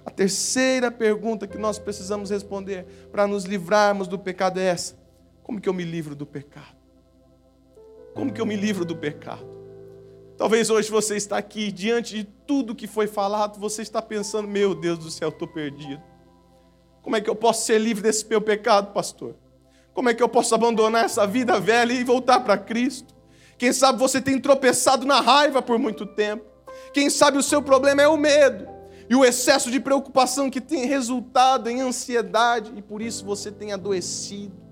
A 0.04 0.10
terceira 0.10 0.90
pergunta 0.90 1.46
que 1.46 1.56
nós 1.56 1.78
precisamos 1.78 2.30
responder 2.30 2.84
para 3.12 3.26
nos 3.26 3.44
livrarmos 3.44 4.08
do 4.08 4.18
pecado 4.18 4.58
é 4.58 4.64
essa: 4.64 4.96
como 5.52 5.60
que 5.60 5.68
eu 5.68 5.74
me 5.74 5.84
livro 5.84 6.14
do 6.14 6.24
pecado? 6.24 6.78
Como 8.14 8.32
que 8.32 8.40
eu 8.40 8.46
me 8.46 8.56
livro 8.56 8.86
do 8.86 8.96
pecado? 8.96 9.46
Talvez 10.38 10.70
hoje 10.70 10.90
você 10.90 11.14
está 11.14 11.36
aqui, 11.36 11.70
diante 11.70 12.14
de 12.14 12.24
tudo 12.24 12.74
que 12.74 12.86
foi 12.86 13.06
falado, 13.06 13.60
você 13.60 13.82
está 13.82 14.00
pensando: 14.00 14.48
meu 14.48 14.74
Deus 14.74 14.98
do 14.98 15.10
céu, 15.10 15.28
estou 15.28 15.46
perdido. 15.46 16.02
Como 17.02 17.16
é 17.16 17.20
que 17.20 17.28
eu 17.28 17.36
posso 17.36 17.66
ser 17.66 17.78
livre 17.78 18.02
desse 18.02 18.26
meu 18.26 18.40
pecado, 18.40 18.94
pastor? 18.94 19.36
Como 19.92 20.08
é 20.08 20.14
que 20.14 20.22
eu 20.22 20.28
posso 20.28 20.54
abandonar 20.54 21.04
essa 21.04 21.26
vida 21.26 21.60
velha 21.60 21.92
e 21.92 22.02
voltar 22.02 22.40
para 22.40 22.56
Cristo? 22.56 23.14
Quem 23.58 23.74
sabe 23.74 23.98
você 23.98 24.22
tem 24.22 24.40
tropeçado 24.40 25.04
na 25.04 25.20
raiva 25.20 25.60
por 25.60 25.78
muito 25.78 26.06
tempo. 26.06 26.46
Quem 26.94 27.10
sabe 27.10 27.36
o 27.36 27.42
seu 27.42 27.60
problema 27.60 28.00
é 28.00 28.08
o 28.08 28.16
medo 28.16 28.66
e 29.06 29.14
o 29.14 29.22
excesso 29.22 29.70
de 29.70 29.78
preocupação 29.78 30.48
que 30.48 30.62
tem 30.62 30.86
resultado 30.86 31.68
em 31.68 31.82
ansiedade 31.82 32.72
e 32.74 32.80
por 32.80 33.02
isso 33.02 33.22
você 33.22 33.52
tem 33.52 33.70
adoecido. 33.70 34.62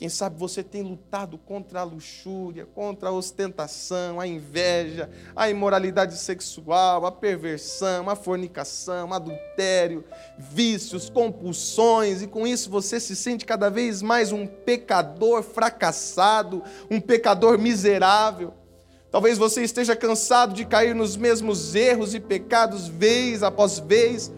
Quem 0.00 0.08
sabe 0.08 0.38
você 0.38 0.62
tem 0.62 0.80
lutado 0.80 1.36
contra 1.36 1.80
a 1.80 1.84
luxúria, 1.84 2.64
contra 2.64 3.10
a 3.10 3.12
ostentação, 3.12 4.18
a 4.18 4.26
inveja, 4.26 5.10
a 5.36 5.50
imoralidade 5.50 6.16
sexual, 6.16 7.04
a 7.04 7.12
perversão, 7.12 8.08
a 8.08 8.16
fornicação, 8.16 9.12
adultério, 9.12 10.02
vícios, 10.38 11.10
compulsões, 11.10 12.22
e 12.22 12.26
com 12.26 12.46
isso 12.46 12.70
você 12.70 12.98
se 12.98 13.14
sente 13.14 13.44
cada 13.44 13.68
vez 13.68 14.00
mais 14.00 14.32
um 14.32 14.46
pecador 14.46 15.42
fracassado, 15.42 16.64
um 16.90 16.98
pecador 16.98 17.58
miserável. 17.58 18.54
Talvez 19.10 19.36
você 19.36 19.62
esteja 19.62 19.94
cansado 19.94 20.54
de 20.54 20.64
cair 20.64 20.94
nos 20.94 21.14
mesmos 21.14 21.74
erros 21.74 22.14
e 22.14 22.20
pecados 22.20 22.88
vez 22.88 23.42
após 23.42 23.78
vez, 23.78 24.32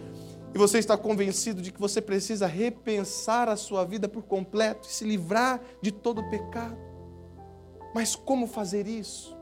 e 0.54 0.58
você 0.58 0.78
está 0.78 0.96
convencido 0.96 1.62
de 1.62 1.72
que 1.72 1.80
você 1.80 2.00
precisa 2.00 2.46
repensar 2.46 3.48
a 3.48 3.56
sua 3.56 3.84
vida 3.84 4.08
por 4.08 4.22
completo 4.22 4.88
e 4.88 4.92
se 4.92 5.04
livrar 5.04 5.60
de 5.80 5.90
todo 5.90 6.20
o 6.20 6.30
pecado. 6.30 6.76
Mas 7.94 8.14
como 8.14 8.46
fazer 8.46 8.86
isso? 8.86 9.36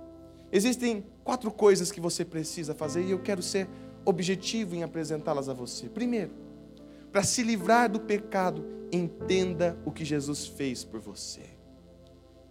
Existem 0.52 1.04
quatro 1.22 1.50
coisas 1.50 1.92
que 1.92 2.00
você 2.00 2.24
precisa 2.24 2.74
fazer 2.74 3.02
e 3.02 3.10
eu 3.10 3.20
quero 3.20 3.42
ser 3.42 3.68
objetivo 4.04 4.74
em 4.74 4.82
apresentá-las 4.82 5.48
a 5.48 5.54
você. 5.54 5.88
Primeiro, 5.88 6.32
para 7.12 7.22
se 7.22 7.42
livrar 7.42 7.90
do 7.90 8.00
pecado, 8.00 8.64
entenda 8.92 9.78
o 9.84 9.90
que 9.90 10.04
Jesus 10.04 10.46
fez 10.46 10.84
por 10.84 11.00
você. 11.00 11.42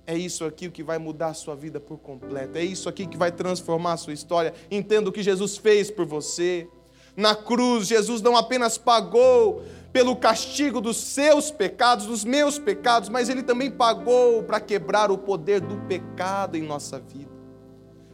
É 0.05 0.17
isso 0.17 0.43
aqui 0.43 0.67
o 0.67 0.71
que 0.71 0.81
vai 0.81 0.97
mudar 0.97 1.27
a 1.27 1.33
sua 1.33 1.55
vida 1.55 1.79
por 1.79 1.99
completo. 1.99 2.57
É 2.57 2.63
isso 2.63 2.89
aqui 2.89 3.05
que 3.05 3.17
vai 3.17 3.31
transformar 3.31 3.93
a 3.93 3.97
sua 3.97 4.13
história. 4.13 4.53
Entenda 4.71 5.09
o 5.09 5.13
que 5.13 5.21
Jesus 5.21 5.55
fez 5.55 5.91
por 5.91 6.05
você. 6.05 6.67
Na 7.19 7.35
cruz, 7.35 7.89
Jesus 7.89 8.21
não 8.21 8.37
apenas 8.37 8.77
pagou 8.77 9.61
pelo 9.91 10.15
castigo 10.15 10.79
dos 10.79 10.95
seus 10.95 11.51
pecados, 11.51 12.05
dos 12.05 12.23
meus 12.23 12.57
pecados, 12.57 13.09
mas 13.09 13.27
ele 13.27 13.43
também 13.43 13.69
pagou 13.69 14.41
para 14.43 14.57
quebrar 14.61 15.11
o 15.11 15.17
poder 15.17 15.59
do 15.59 15.75
pecado 15.85 16.55
em 16.55 16.61
nossa 16.61 16.97
vida. 16.97 17.29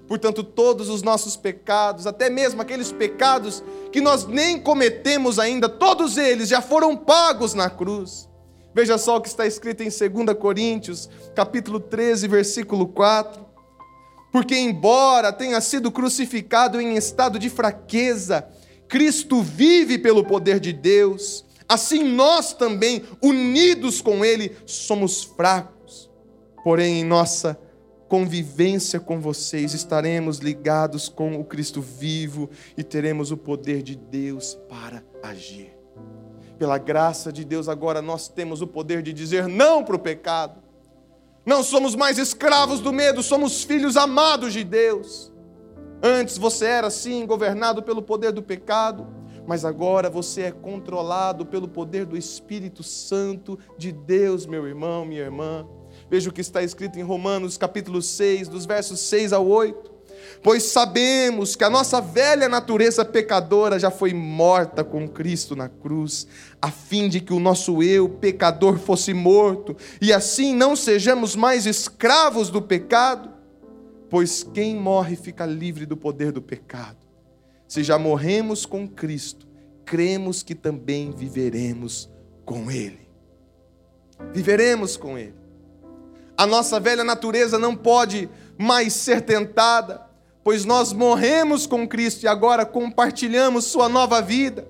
Portanto, 0.07 0.43
todos 0.43 0.89
os 0.89 1.03
nossos 1.03 1.37
pecados, 1.37 2.07
até 2.07 2.31
mesmo 2.31 2.63
aqueles 2.63 2.91
pecados 2.91 3.63
que 3.91 4.01
nós 4.01 4.25
nem 4.25 4.59
cometemos 4.59 5.37
ainda, 5.37 5.69
todos 5.69 6.17
eles 6.17 6.49
já 6.49 6.59
foram 6.59 6.97
pagos 6.97 7.53
na 7.53 7.69
cruz. 7.69 8.27
Veja 8.73 8.97
só 8.97 9.17
o 9.17 9.21
que 9.21 9.27
está 9.27 9.45
escrito 9.45 9.83
em 9.83 9.89
2 9.89 10.35
Coríntios, 10.35 11.07
capítulo 11.35 11.79
13, 11.79 12.27
versículo 12.27 12.87
4. 12.87 13.45
Porque 14.31 14.57
embora 14.57 15.31
tenha 15.31 15.61
sido 15.61 15.91
crucificado 15.91 16.81
em 16.81 16.95
estado 16.95 17.37
de 17.37 17.51
fraqueza, 17.51 18.49
Cristo 18.87 19.41
vive 19.41 19.97
pelo 19.97 20.23
poder 20.23 20.59
de 20.59 20.71
Deus, 20.71 21.45
assim 21.67 22.03
nós 22.03 22.53
também, 22.53 23.03
unidos 23.21 24.01
com 24.01 24.23
Ele, 24.23 24.55
somos 24.65 25.23
fracos. 25.23 26.09
Porém, 26.63 27.01
em 27.01 27.03
nossa 27.03 27.59
convivência 28.07 28.99
com 28.99 29.19
vocês, 29.19 29.73
estaremos 29.73 30.37
ligados 30.37 31.09
com 31.09 31.39
o 31.39 31.43
Cristo 31.43 31.81
vivo 31.81 32.49
e 32.77 32.83
teremos 32.83 33.31
o 33.31 33.37
poder 33.37 33.81
de 33.81 33.95
Deus 33.95 34.57
para 34.69 35.03
agir. 35.21 35.73
Pela 36.57 36.77
graça 36.77 37.31
de 37.31 37.43
Deus, 37.43 37.67
agora 37.67 38.01
nós 38.01 38.27
temos 38.27 38.61
o 38.61 38.67
poder 38.67 39.01
de 39.01 39.11
dizer 39.11 39.47
não 39.47 39.83
para 39.83 39.95
o 39.95 39.99
pecado. 39.99 40.63
Não 41.45 41.61
somos 41.61 41.95
mais 41.95 42.17
escravos 42.17 42.79
do 42.79 42.93
medo, 42.93 43.21
somos 43.21 43.63
filhos 43.63 43.97
amados 43.97 44.53
de 44.53 44.63
Deus. 44.63 45.31
Antes 46.07 46.37
você 46.37 46.65
era 46.65 46.85
assim, 46.85 47.25
governado 47.25 47.81
pelo 47.81 47.99
poder 47.99 48.31
do 48.31 48.43
pecado, 48.43 49.07
mas 49.47 49.65
agora 49.65 50.07
você 50.07 50.43
é 50.43 50.51
controlado 50.51 51.47
pelo 51.47 51.67
poder 51.67 52.05
do 52.05 52.15
Espírito 52.15 52.83
Santo 52.83 53.57
de 53.75 53.91
Deus, 53.91 54.45
meu 54.45 54.67
irmão, 54.67 55.03
minha 55.03 55.23
irmã. 55.23 55.65
Veja 56.07 56.29
o 56.29 56.31
que 56.31 56.41
está 56.41 56.61
escrito 56.61 56.99
em 56.99 57.01
Romanos 57.01 57.57
capítulo 57.57 58.03
6, 58.03 58.47
dos 58.49 58.67
versos 58.67 58.99
6 58.99 59.33
ao 59.33 59.47
8. 59.47 59.95
Pois 60.43 60.61
sabemos 60.65 61.55
que 61.55 61.63
a 61.63 61.71
nossa 61.71 61.99
velha 61.99 62.47
natureza 62.47 63.03
pecadora 63.03 63.79
já 63.79 63.89
foi 63.89 64.13
morta 64.13 64.83
com 64.83 65.07
Cristo 65.07 65.55
na 65.55 65.69
cruz, 65.69 66.27
a 66.61 66.69
fim 66.69 67.09
de 67.09 67.19
que 67.19 67.33
o 67.33 67.39
nosso 67.39 67.81
eu, 67.81 68.07
pecador, 68.07 68.77
fosse 68.77 69.11
morto, 69.11 69.75
e 69.99 70.13
assim 70.13 70.53
não 70.53 70.75
sejamos 70.75 71.35
mais 71.35 71.65
escravos 71.65 72.51
do 72.51 72.61
pecado 72.61 73.34
pois 74.15 74.43
quem 74.53 74.77
morre 74.77 75.17
fica 75.17 75.45
livre 75.45 75.85
do 75.85 75.97
poder 75.97 76.31
do 76.31 76.41
pecado. 76.41 77.05
Se 77.67 77.83
já 77.83 77.99
morremos 77.99 78.65
com 78.65 78.87
Cristo, 78.87 79.45
cremos 79.83 80.41
que 80.41 80.55
também 80.55 81.11
viveremos 81.11 82.09
com 82.45 82.71
Ele. 82.71 83.09
Viveremos 84.31 84.95
com 84.95 85.17
Ele. 85.17 85.35
A 86.37 86.47
nossa 86.47 86.79
velha 86.79 87.03
natureza 87.03 87.59
não 87.59 87.75
pode 87.75 88.29
mais 88.57 88.93
ser 88.93 89.19
tentada, 89.19 90.09
pois 90.45 90.63
nós 90.63 90.93
morremos 90.93 91.67
com 91.67 91.85
Cristo 91.85 92.23
e 92.23 92.27
agora 92.29 92.65
compartilhamos 92.65 93.65
Sua 93.65 93.89
nova 93.89 94.21
vida. 94.21 94.65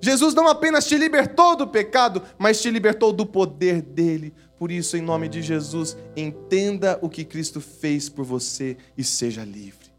Jesus 0.00 0.34
não 0.34 0.46
apenas 0.46 0.86
te 0.86 0.96
libertou 0.96 1.56
do 1.56 1.66
pecado, 1.66 2.22
mas 2.38 2.62
te 2.62 2.70
libertou 2.70 3.12
do 3.12 3.26
poder 3.26 3.82
dele. 3.82 4.32
Por 4.58 4.72
isso, 4.72 4.96
em 4.96 5.00
nome 5.00 5.28
de 5.28 5.40
Jesus, 5.40 5.96
entenda 6.16 6.98
o 7.00 7.08
que 7.08 7.24
Cristo 7.24 7.60
fez 7.60 8.08
por 8.08 8.24
você 8.24 8.76
e 8.96 9.04
seja 9.04 9.44
livre. 9.44 9.92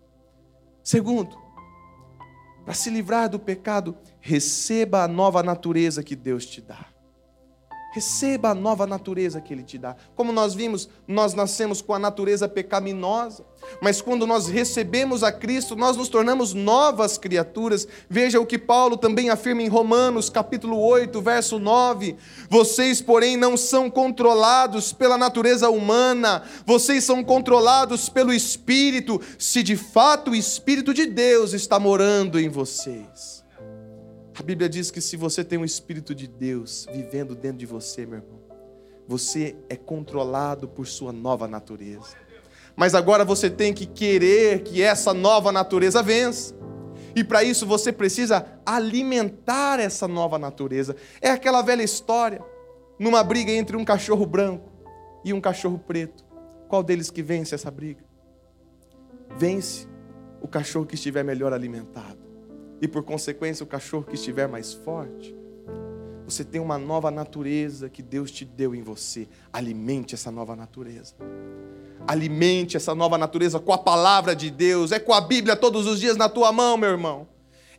Segundo, 0.84 1.38
para 2.66 2.74
se 2.74 2.90
livrar 2.90 3.30
do 3.30 3.40
pecado, 3.40 3.98
receba 4.20 5.04
a 5.04 5.08
nova 5.08 5.42
natureza 5.42 6.04
que 6.04 6.16
Deus 6.16 6.46
te 6.46 6.62
dá. 6.62 6.88
Receba 8.00 8.52
a 8.52 8.56
nova 8.56 8.88
natureza 8.88 9.42
que 9.42 9.54
Ele 9.54 9.62
te 9.62 9.78
dá. 9.78 9.94
Como 10.16 10.32
nós 10.32 10.54
vimos, 10.54 10.88
nós 11.06 11.34
nascemos 11.34 11.82
com 11.82 11.94
a 11.94 12.00
natureza 12.00 12.48
pecaminosa, 12.48 13.44
mas 13.82 14.02
quando 14.02 14.26
nós 14.26 14.48
recebemos 14.48 15.22
a 15.22 15.34
Cristo, 15.34 15.76
nós 15.76 15.98
nos 15.98 16.08
tornamos 16.08 16.54
novas 16.54 17.18
criaturas. 17.18 17.86
Veja 18.10 18.40
o 18.40 18.46
que 18.46 18.58
Paulo 18.58 18.96
também 18.96 19.30
afirma 19.30 19.64
em 19.64 19.68
Romanos, 19.68 20.30
capítulo 20.30 20.80
8, 20.80 21.22
verso 21.22 21.60
9: 21.60 22.16
Vocês, 22.50 23.02
porém, 23.02 23.36
não 23.36 23.58
são 23.58 23.90
controlados 23.90 24.94
pela 24.94 25.18
natureza 25.18 25.70
humana, 25.70 26.44
vocês 26.66 27.04
são 27.04 27.22
controlados 27.22 28.08
pelo 28.08 28.32
Espírito, 28.32 29.20
se 29.38 29.62
de 29.62 29.76
fato 29.76 30.32
o 30.32 30.36
Espírito 30.36 30.94
de 30.94 31.06
Deus 31.06 31.52
está 31.52 31.78
morando 31.78 32.40
em 32.40 32.48
vocês. 32.48 33.39
A 34.40 34.42
Bíblia 34.42 34.70
diz 34.70 34.90
que 34.90 35.02
se 35.02 35.18
você 35.18 35.44
tem 35.44 35.60
o 35.60 35.66
Espírito 35.66 36.16
de 36.16 36.26
Deus 36.26 36.88
vivendo 36.94 37.36
dentro 37.36 37.58
de 37.58 37.66
você, 37.66 38.06
meu 38.06 38.20
irmão, 38.20 38.40
você 39.06 39.54
é 39.68 39.76
controlado 39.76 40.66
por 40.66 40.88
sua 40.88 41.12
nova 41.12 41.46
natureza. 41.46 42.16
Mas 42.74 42.96
agora 42.96 43.26
você 43.26 43.50
tem 43.50 43.74
que 43.74 43.86
querer 43.86 44.64
que 44.64 44.82
essa 44.82 45.14
nova 45.14 45.52
natureza 45.52 46.02
vença. 46.02 46.56
E 47.14 47.22
para 47.22 47.44
isso 47.44 47.66
você 47.66 47.92
precisa 47.92 48.46
alimentar 48.66 49.78
essa 49.78 50.08
nova 50.08 50.40
natureza. 50.40 50.96
É 51.20 51.32
aquela 51.32 51.62
velha 51.62 51.84
história, 51.84 52.42
numa 52.98 53.22
briga 53.22 53.52
entre 53.52 53.76
um 53.76 53.84
cachorro 53.84 54.26
branco 54.26 54.72
e 55.26 55.34
um 55.34 55.42
cachorro 55.42 55.78
preto. 55.78 56.24
Qual 56.70 56.82
deles 56.82 57.12
que 57.12 57.22
vence 57.22 57.54
essa 57.54 57.70
briga? 57.70 58.06
Vence 59.38 59.86
o 60.42 60.48
cachorro 60.48 60.86
que 60.86 60.96
estiver 60.96 61.26
melhor 61.26 61.52
alimentado 61.52 62.29
e 62.82 62.88
por 62.88 63.04
consequência 63.04 63.64
o 63.64 63.68
cachorro 63.68 64.04
que 64.04 64.16
estiver 64.16 64.48
mais 64.48 64.74
forte. 64.74 65.36
Você 66.26 66.44
tem 66.44 66.62
uma 66.62 66.78
nova 66.78 67.10
natureza 67.10 67.90
que 67.90 68.04
Deus 68.04 68.30
te 68.30 68.46
deu 68.46 68.76
em 68.76 68.84
você. 68.84 69.28
Alimente 69.52 70.14
essa 70.14 70.30
nova 70.30 70.56
natureza. 70.56 71.16
Alimente 72.08 72.78
essa 72.78 72.94
nova 72.94 73.18
natureza 73.18 73.60
com 73.60 73.74
a 73.74 73.78
palavra 73.80 74.36
de 74.36 74.52
Deus. 74.52 74.92
É 74.92 75.00
com 75.00 75.12
a 75.12 75.22
Bíblia 75.22 75.56
todos 75.56 75.88
os 75.88 76.00
dias 76.00 76.16
na 76.16 76.30
tua 76.30 76.52
mão, 76.52 76.78
meu 76.78 76.92
irmão. 76.92 77.28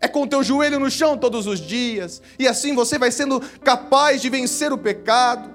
É 0.00 0.08
com 0.08 0.22
o 0.22 0.26
teu 0.26 0.42
joelho 0.42 0.80
no 0.80 0.90
chão 0.90 1.16
todos 1.16 1.46
os 1.46 1.60
dias. 1.60 2.20
E 2.38 2.48
assim 2.48 2.74
você 2.74 2.98
vai 2.98 3.12
sendo 3.12 3.40
capaz 3.62 4.20
de 4.20 4.28
vencer 4.28 4.72
o 4.72 4.78
pecado. 4.78 5.48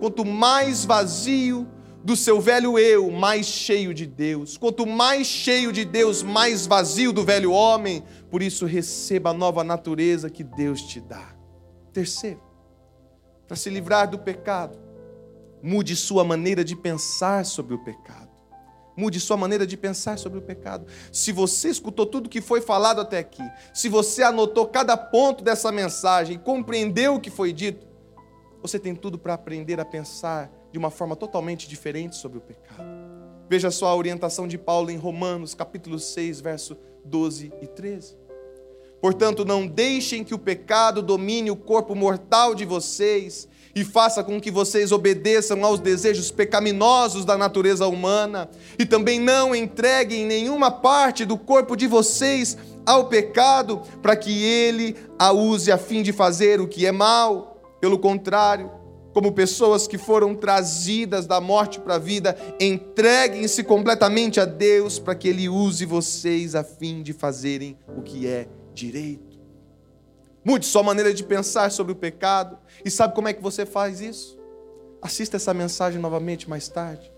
Quanto 0.00 0.24
mais 0.24 0.86
vazio 0.86 1.68
do 2.04 2.16
seu 2.16 2.40
velho 2.40 2.78
eu, 2.78 3.10
mais 3.10 3.46
cheio 3.46 3.94
de 3.94 4.06
Deus. 4.06 4.56
Quanto 4.56 4.86
mais 4.86 5.26
cheio 5.26 5.72
de 5.72 5.84
Deus, 5.84 6.22
mais 6.22 6.66
vazio 6.66 7.12
do 7.12 7.24
velho 7.24 7.52
homem. 7.52 8.02
Por 8.30 8.42
isso, 8.42 8.66
receba 8.66 9.30
a 9.30 9.34
nova 9.34 9.62
natureza 9.62 10.28
que 10.28 10.42
Deus 10.42 10.82
te 10.82 11.00
dá. 11.00 11.34
Terceiro, 11.92 12.42
para 13.46 13.56
se 13.56 13.70
livrar 13.70 14.10
do 14.10 14.18
pecado, 14.18 14.78
mude 15.62 15.94
sua 15.94 16.24
maneira 16.24 16.64
de 16.64 16.74
pensar 16.74 17.44
sobre 17.44 17.74
o 17.74 17.84
pecado. 17.84 18.30
Mude 18.96 19.20
sua 19.20 19.36
maneira 19.36 19.66
de 19.66 19.76
pensar 19.76 20.18
sobre 20.18 20.38
o 20.38 20.42
pecado. 20.42 20.86
Se 21.10 21.32
você 21.32 21.68
escutou 21.68 22.04
tudo 22.04 22.28
que 22.28 22.40
foi 22.40 22.60
falado 22.60 23.00
até 23.00 23.18
aqui, 23.18 23.42
se 23.72 23.88
você 23.88 24.22
anotou 24.22 24.66
cada 24.66 24.96
ponto 24.96 25.42
dessa 25.42 25.72
mensagem, 25.72 26.38
compreendeu 26.38 27.14
o 27.14 27.20
que 27.20 27.30
foi 27.30 27.52
dito, 27.52 27.86
você 28.60 28.78
tem 28.78 28.94
tudo 28.94 29.18
para 29.18 29.34
aprender 29.34 29.80
a 29.80 29.84
pensar 29.84 30.50
de 30.72 30.78
uma 30.78 30.90
forma 30.90 31.14
totalmente 31.14 31.68
diferente 31.68 32.16
sobre 32.16 32.38
o 32.38 32.40
pecado. 32.40 32.82
Veja 33.48 33.70
só 33.70 33.88
a 33.88 33.94
orientação 33.94 34.48
de 34.48 34.56
Paulo 34.56 34.90
em 34.90 34.96
Romanos, 34.96 35.54
capítulo 35.54 35.98
6, 35.98 36.40
verso 36.40 36.76
12 37.04 37.52
e 37.60 37.66
13. 37.66 38.16
Portanto, 39.00 39.44
não 39.44 39.66
deixem 39.66 40.22
que 40.22 40.32
o 40.32 40.38
pecado 40.38 41.02
domine 41.02 41.50
o 41.50 41.56
corpo 41.56 41.94
mortal 41.94 42.54
de 42.54 42.64
vocês 42.64 43.48
e 43.74 43.84
faça 43.84 44.22
com 44.22 44.40
que 44.40 44.50
vocês 44.50 44.92
obedeçam 44.92 45.64
aos 45.64 45.80
desejos 45.80 46.30
pecaminosos 46.30 47.24
da 47.24 47.36
natureza 47.36 47.86
humana, 47.86 48.50
e 48.78 48.84
também 48.84 49.18
não 49.18 49.54
entreguem 49.54 50.26
nenhuma 50.26 50.70
parte 50.70 51.24
do 51.24 51.38
corpo 51.38 51.74
de 51.74 51.86
vocês 51.86 52.56
ao 52.84 53.08
pecado, 53.08 53.80
para 54.00 54.14
que 54.14 54.44
ele 54.44 54.96
a 55.18 55.32
use 55.32 55.72
a 55.72 55.78
fim 55.78 56.02
de 56.02 56.12
fazer 56.12 56.60
o 56.60 56.68
que 56.68 56.86
é 56.86 56.92
mal. 56.92 57.56
Pelo 57.80 57.98
contrário, 57.98 58.70
como 59.12 59.32
pessoas 59.32 59.86
que 59.86 59.98
foram 59.98 60.34
trazidas 60.34 61.26
da 61.26 61.40
morte 61.40 61.78
para 61.78 61.96
a 61.96 61.98
vida, 61.98 62.36
entreguem-se 62.58 63.62
completamente 63.62 64.40
a 64.40 64.44
Deus 64.44 64.98
para 64.98 65.14
que 65.14 65.28
Ele 65.28 65.48
use 65.48 65.84
vocês 65.84 66.54
a 66.54 66.64
fim 66.64 67.02
de 67.02 67.12
fazerem 67.12 67.76
o 67.96 68.02
que 68.02 68.26
é 68.26 68.48
direito. 68.72 69.32
Mude 70.44 70.66
sua 70.66 70.82
maneira 70.82 71.14
de 71.14 71.22
pensar 71.22 71.70
sobre 71.70 71.92
o 71.92 71.96
pecado. 71.96 72.58
E 72.84 72.90
sabe 72.90 73.14
como 73.14 73.28
é 73.28 73.32
que 73.32 73.42
você 73.42 73.64
faz 73.64 74.00
isso? 74.00 74.38
Assista 75.00 75.36
essa 75.36 75.54
mensagem 75.54 76.00
novamente 76.00 76.50
mais 76.50 76.68
tarde. 76.68 77.12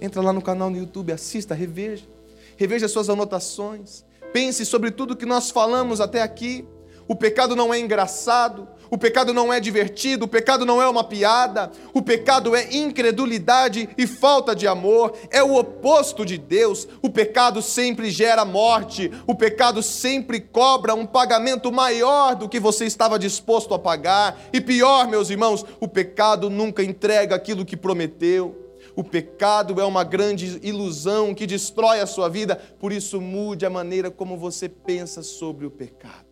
Entra 0.00 0.22
lá 0.22 0.32
no 0.32 0.40
canal 0.40 0.70
no 0.70 0.78
YouTube, 0.78 1.12
assista, 1.12 1.54
reveja. 1.54 2.06
Reveja 2.56 2.88
suas 2.88 3.10
anotações. 3.10 4.04
Pense 4.32 4.64
sobre 4.64 4.90
tudo 4.90 5.16
que 5.16 5.26
nós 5.26 5.50
falamos 5.50 6.00
até 6.00 6.22
aqui. 6.22 6.66
O 7.06 7.14
pecado 7.14 7.56
não 7.56 7.74
é 7.74 7.78
engraçado, 7.78 8.68
o 8.90 8.98
pecado 8.98 9.32
não 9.32 9.52
é 9.52 9.60
divertido, 9.60 10.24
o 10.24 10.28
pecado 10.28 10.66
não 10.66 10.82
é 10.82 10.88
uma 10.88 11.04
piada, 11.04 11.70
o 11.94 12.02
pecado 12.02 12.56
é 12.56 12.74
incredulidade 12.74 13.88
e 13.96 14.06
falta 14.06 14.54
de 14.54 14.66
amor, 14.66 15.16
é 15.30 15.42
o 15.42 15.54
oposto 15.54 16.26
de 16.26 16.36
Deus. 16.36 16.88
O 17.00 17.08
pecado 17.08 17.62
sempre 17.62 18.10
gera 18.10 18.44
morte, 18.44 19.10
o 19.26 19.34
pecado 19.34 19.80
sempre 19.82 20.40
cobra 20.40 20.94
um 20.94 21.06
pagamento 21.06 21.70
maior 21.70 22.34
do 22.34 22.48
que 22.48 22.58
você 22.58 22.84
estava 22.84 23.18
disposto 23.18 23.72
a 23.74 23.78
pagar. 23.78 24.40
E 24.52 24.60
pior, 24.60 25.06
meus 25.06 25.30
irmãos, 25.30 25.64
o 25.78 25.86
pecado 25.86 26.50
nunca 26.50 26.82
entrega 26.82 27.36
aquilo 27.36 27.64
que 27.64 27.76
prometeu. 27.76 28.56
O 28.96 29.04
pecado 29.04 29.80
é 29.80 29.84
uma 29.84 30.02
grande 30.02 30.58
ilusão 30.62 31.32
que 31.32 31.46
destrói 31.46 32.00
a 32.00 32.06
sua 32.06 32.28
vida, 32.28 32.60
por 32.78 32.92
isso 32.92 33.20
mude 33.20 33.64
a 33.64 33.70
maneira 33.70 34.10
como 34.10 34.36
você 34.36 34.68
pensa 34.68 35.22
sobre 35.22 35.64
o 35.64 35.70
pecado. 35.70 36.29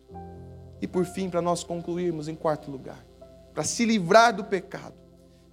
E 0.81 0.87
por 0.87 1.05
fim, 1.05 1.29
para 1.29 1.41
nós 1.41 1.63
concluirmos, 1.63 2.27
em 2.27 2.35
quarto 2.35 2.71
lugar, 2.71 3.05
para 3.53 3.63
se 3.63 3.85
livrar 3.85 4.35
do 4.35 4.43
pecado, 4.43 4.95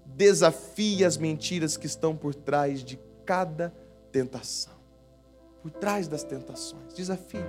desafie 0.05 1.05
as 1.05 1.17
mentiras 1.17 1.77
que 1.77 1.87
estão 1.87 2.15
por 2.17 2.35
trás 2.35 2.83
de 2.83 2.99
cada 3.25 3.75
tentação. 4.13 4.75
Por 5.63 5.71
trás 5.71 6.07
das 6.07 6.23
tentações, 6.23 6.95
desafie. 6.95 7.45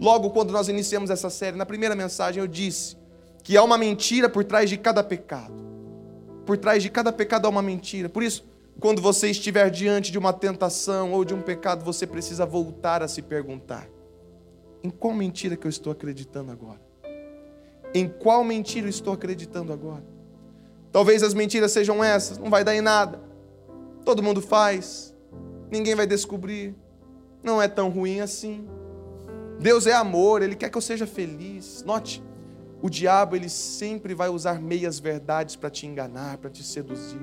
Logo, 0.00 0.30
quando 0.30 0.50
nós 0.50 0.68
iniciamos 0.68 1.10
essa 1.10 1.28
série, 1.28 1.56
na 1.56 1.66
primeira 1.66 1.94
mensagem 1.94 2.40
eu 2.40 2.46
disse 2.46 2.96
que 3.42 3.56
há 3.56 3.62
uma 3.62 3.76
mentira 3.76 4.28
por 4.28 4.42
trás 4.44 4.70
de 4.70 4.78
cada 4.78 5.04
pecado. 5.04 5.54
Por 6.46 6.56
trás 6.56 6.82
de 6.82 6.88
cada 6.88 7.12
pecado 7.12 7.46
há 7.46 7.50
uma 7.50 7.62
mentira. 7.62 8.08
Por 8.08 8.22
isso, 8.22 8.48
quando 8.80 9.02
você 9.02 9.30
estiver 9.30 9.70
diante 9.70 10.10
de 10.10 10.18
uma 10.18 10.32
tentação 10.32 11.12
ou 11.12 11.22
de 11.24 11.34
um 11.34 11.42
pecado, 11.42 11.84
você 11.84 12.06
precisa 12.06 12.46
voltar 12.46 13.02
a 13.02 13.08
se 13.08 13.20
perguntar: 13.20 13.86
em 14.82 14.90
qual 14.90 15.12
mentira 15.12 15.56
que 15.56 15.66
eu 15.66 15.70
estou 15.70 15.92
acreditando 15.92 16.50
agora? 16.50 16.80
Em 17.94 18.08
qual 18.08 18.44
mentira 18.44 18.86
eu 18.86 18.90
estou 18.90 19.12
acreditando 19.12 19.72
agora? 19.72 20.04
Talvez 20.92 21.22
as 21.22 21.34
mentiras 21.34 21.72
sejam 21.72 22.02
essas, 22.02 22.38
não 22.38 22.50
vai 22.50 22.64
dar 22.64 22.74
em 22.74 22.80
nada. 22.80 23.20
Todo 24.04 24.22
mundo 24.22 24.40
faz, 24.40 25.14
ninguém 25.70 25.94
vai 25.94 26.06
descobrir. 26.06 26.74
Não 27.42 27.60
é 27.60 27.68
tão 27.68 27.88
ruim 27.88 28.20
assim. 28.20 28.66
Deus 29.58 29.86
é 29.86 29.92
amor, 29.92 30.42
ele 30.42 30.56
quer 30.56 30.70
que 30.70 30.76
eu 30.76 30.82
seja 30.82 31.06
feliz. 31.06 31.82
Note, 31.84 32.22
o 32.82 32.88
diabo 32.88 33.36
ele 33.36 33.48
sempre 33.48 34.14
vai 34.14 34.28
usar 34.28 34.60
meias 34.60 34.98
verdades 34.98 35.56
para 35.56 35.70
te 35.70 35.86
enganar, 35.86 36.38
para 36.38 36.50
te 36.50 36.62
seduzir. 36.62 37.20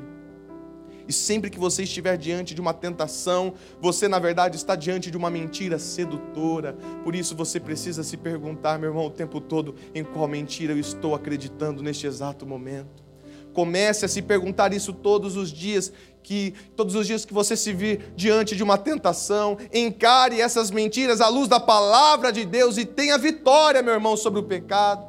E 1.08 1.14
sempre 1.14 1.50
que 1.50 1.60
você 1.60 1.84
estiver 1.84 2.18
diante 2.18 2.54
de 2.54 2.62
uma 2.62 2.74
tentação, 2.74 3.54
você 3.80 4.08
na 4.08 4.20
verdade 4.20 4.58
está 4.58 4.76
diante 4.76 5.10
de 5.10 5.18
uma 5.18 5.30
mentira 5.30 5.80
sedutora. 5.80 6.74
Por 7.04 7.16
isso 7.16 7.36
você 7.36 7.60
precisa 7.60 8.04
se 8.04 8.18
perguntar, 8.18 8.78
meu 8.78 8.90
irmão, 8.90 9.06
o 9.06 9.12
tempo 9.12 9.40
todo, 9.40 9.76
em 9.96 10.04
qual 10.04 10.28
mentira 10.28 10.74
eu 10.74 10.80
estou 10.80 11.16
acreditando 11.16 11.82
neste 11.82 12.06
exato 12.06 12.46
momento. 12.46 13.06
Comece 13.54 14.06
a 14.06 14.08
se 14.08 14.22
perguntar 14.22 14.72
isso 14.74 14.94
todos 14.94 15.36
os 15.36 15.50
dias, 15.50 15.92
que 16.22 16.54
todos 16.76 16.94
os 16.94 17.08
dias 17.08 17.26
que 17.26 17.34
você 17.34 17.56
se 17.56 17.74
vir 17.74 18.14
diante 18.16 18.56
de 18.56 18.62
uma 18.62 18.78
tentação, 18.78 19.58
encare 19.74 20.40
essas 20.40 20.70
mentiras 20.70 21.22
à 21.22 21.28
luz 21.30 21.48
da 21.48 21.60
palavra 21.60 22.32
de 22.32 22.46
Deus 22.46 22.78
e 22.78 22.86
tenha 22.86 23.18
vitória, 23.18 23.82
meu 23.82 23.94
irmão, 23.94 24.16
sobre 24.16 24.40
o 24.42 24.44
pecado. 24.44 25.08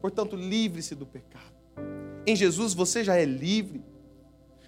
Portanto, 0.00 0.34
livre-se 0.34 0.94
do 0.94 1.06
pecado. 1.06 1.52
Em 2.26 2.34
Jesus 2.34 2.74
você 2.74 3.04
já 3.04 3.16
é 3.16 3.24
livre. 3.24 3.87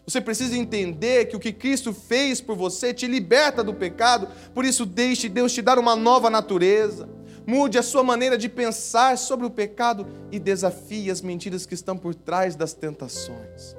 Você 0.07 0.21
precisa 0.21 0.57
entender 0.57 1.27
que 1.27 1.37
o 1.37 1.41
que 1.41 1.53
Cristo 1.53 1.93
fez 1.93 2.41
por 2.41 2.57
você 2.57 2.93
te 2.93 3.07
liberta 3.07 3.63
do 3.63 3.75
pecado, 3.75 4.29
por 4.55 4.65
isso 4.65 4.85
deixe 4.85 5.29
Deus 5.29 5.53
te 5.53 5.63
dar 5.63 5.79
uma 5.79 5.95
nova 5.95 6.29
natureza. 6.29 7.09
Mude 7.47 7.79
a 7.79 7.83
sua 7.83 8.03
maneira 8.03 8.37
de 8.37 8.49
pensar 8.49 9.17
sobre 9.17 9.47
o 9.47 9.51
pecado 9.51 10.07
e 10.31 10.39
desafie 10.39 11.11
as 11.11 11.21
mentiras 11.21 11.67
que 11.67 11.75
estão 11.75 11.97
por 11.97 12.15
trás 12.15 12.57
das 12.57 12.73
tentações. 12.73 13.77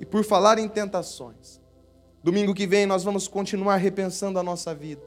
E 0.00 0.06
por 0.06 0.24
falar 0.24 0.58
em 0.58 0.68
tentações, 0.68 1.60
Domingo 2.22 2.52
que 2.52 2.66
vem 2.66 2.84
nós 2.84 3.04
vamos 3.04 3.28
continuar 3.28 3.76
repensando 3.76 4.38
a 4.38 4.42
nossa 4.42 4.74
vida 4.74 5.02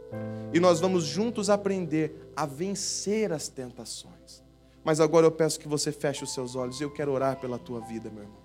e 0.54 0.60
nós 0.60 0.80
vamos 0.80 1.04
juntos 1.04 1.50
aprender 1.50 2.32
a 2.36 2.46
vencer 2.46 3.34
as 3.34 3.48
tentações. 3.48 4.42
Mas 4.84 5.00
agora 5.00 5.26
eu 5.28 5.32
peço 5.32 5.60
que 5.60 5.68
você 5.68 5.92
feche 5.92 6.24
os 6.24 6.34
seus 6.34 6.56
olhos 6.56 6.80
e 6.80 6.84
eu 6.84 6.92
quero 6.92 7.12
orar 7.12 7.40
pela 7.40 7.60
tua 7.60 7.82
vida, 7.82 8.10
meu 8.10 8.24
irmão. 8.24 8.41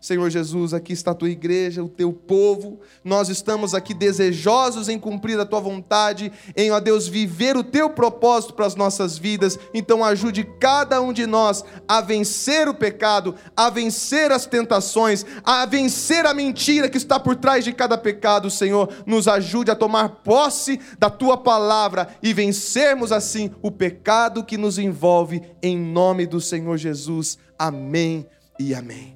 Senhor 0.00 0.30
Jesus, 0.30 0.72
aqui 0.72 0.92
está 0.92 1.10
a 1.10 1.14
tua 1.14 1.30
igreja, 1.30 1.82
o 1.82 1.88
teu 1.88 2.12
povo. 2.12 2.78
Nós 3.02 3.28
estamos 3.28 3.74
aqui 3.74 3.92
desejosos 3.92 4.88
em 4.88 4.98
cumprir 4.98 5.38
a 5.40 5.44
tua 5.44 5.58
vontade, 5.58 6.30
em, 6.54 6.70
ó 6.70 6.78
Deus, 6.78 7.08
viver 7.08 7.56
o 7.56 7.64
teu 7.64 7.90
propósito 7.90 8.54
para 8.54 8.66
as 8.66 8.76
nossas 8.76 9.18
vidas. 9.18 9.58
Então, 9.74 10.04
ajude 10.04 10.44
cada 10.60 11.00
um 11.00 11.12
de 11.12 11.26
nós 11.26 11.64
a 11.88 12.00
vencer 12.00 12.68
o 12.68 12.74
pecado, 12.74 13.34
a 13.56 13.70
vencer 13.70 14.30
as 14.30 14.46
tentações, 14.46 15.24
a 15.42 15.66
vencer 15.66 16.24
a 16.26 16.34
mentira 16.34 16.88
que 16.88 16.98
está 16.98 17.18
por 17.18 17.34
trás 17.34 17.64
de 17.64 17.72
cada 17.72 17.98
pecado, 17.98 18.50
Senhor. 18.50 18.88
Nos 19.06 19.26
ajude 19.26 19.70
a 19.70 19.74
tomar 19.74 20.08
posse 20.22 20.78
da 20.98 21.10
tua 21.10 21.36
palavra 21.36 22.08
e 22.22 22.32
vencermos 22.32 23.10
assim 23.10 23.50
o 23.62 23.70
pecado 23.70 24.44
que 24.44 24.56
nos 24.56 24.78
envolve, 24.78 25.42
em 25.62 25.76
nome 25.76 26.26
do 26.26 26.40
Senhor 26.40 26.76
Jesus. 26.76 27.38
Amém 27.58 28.26
e 28.58 28.74
amém. 28.74 29.15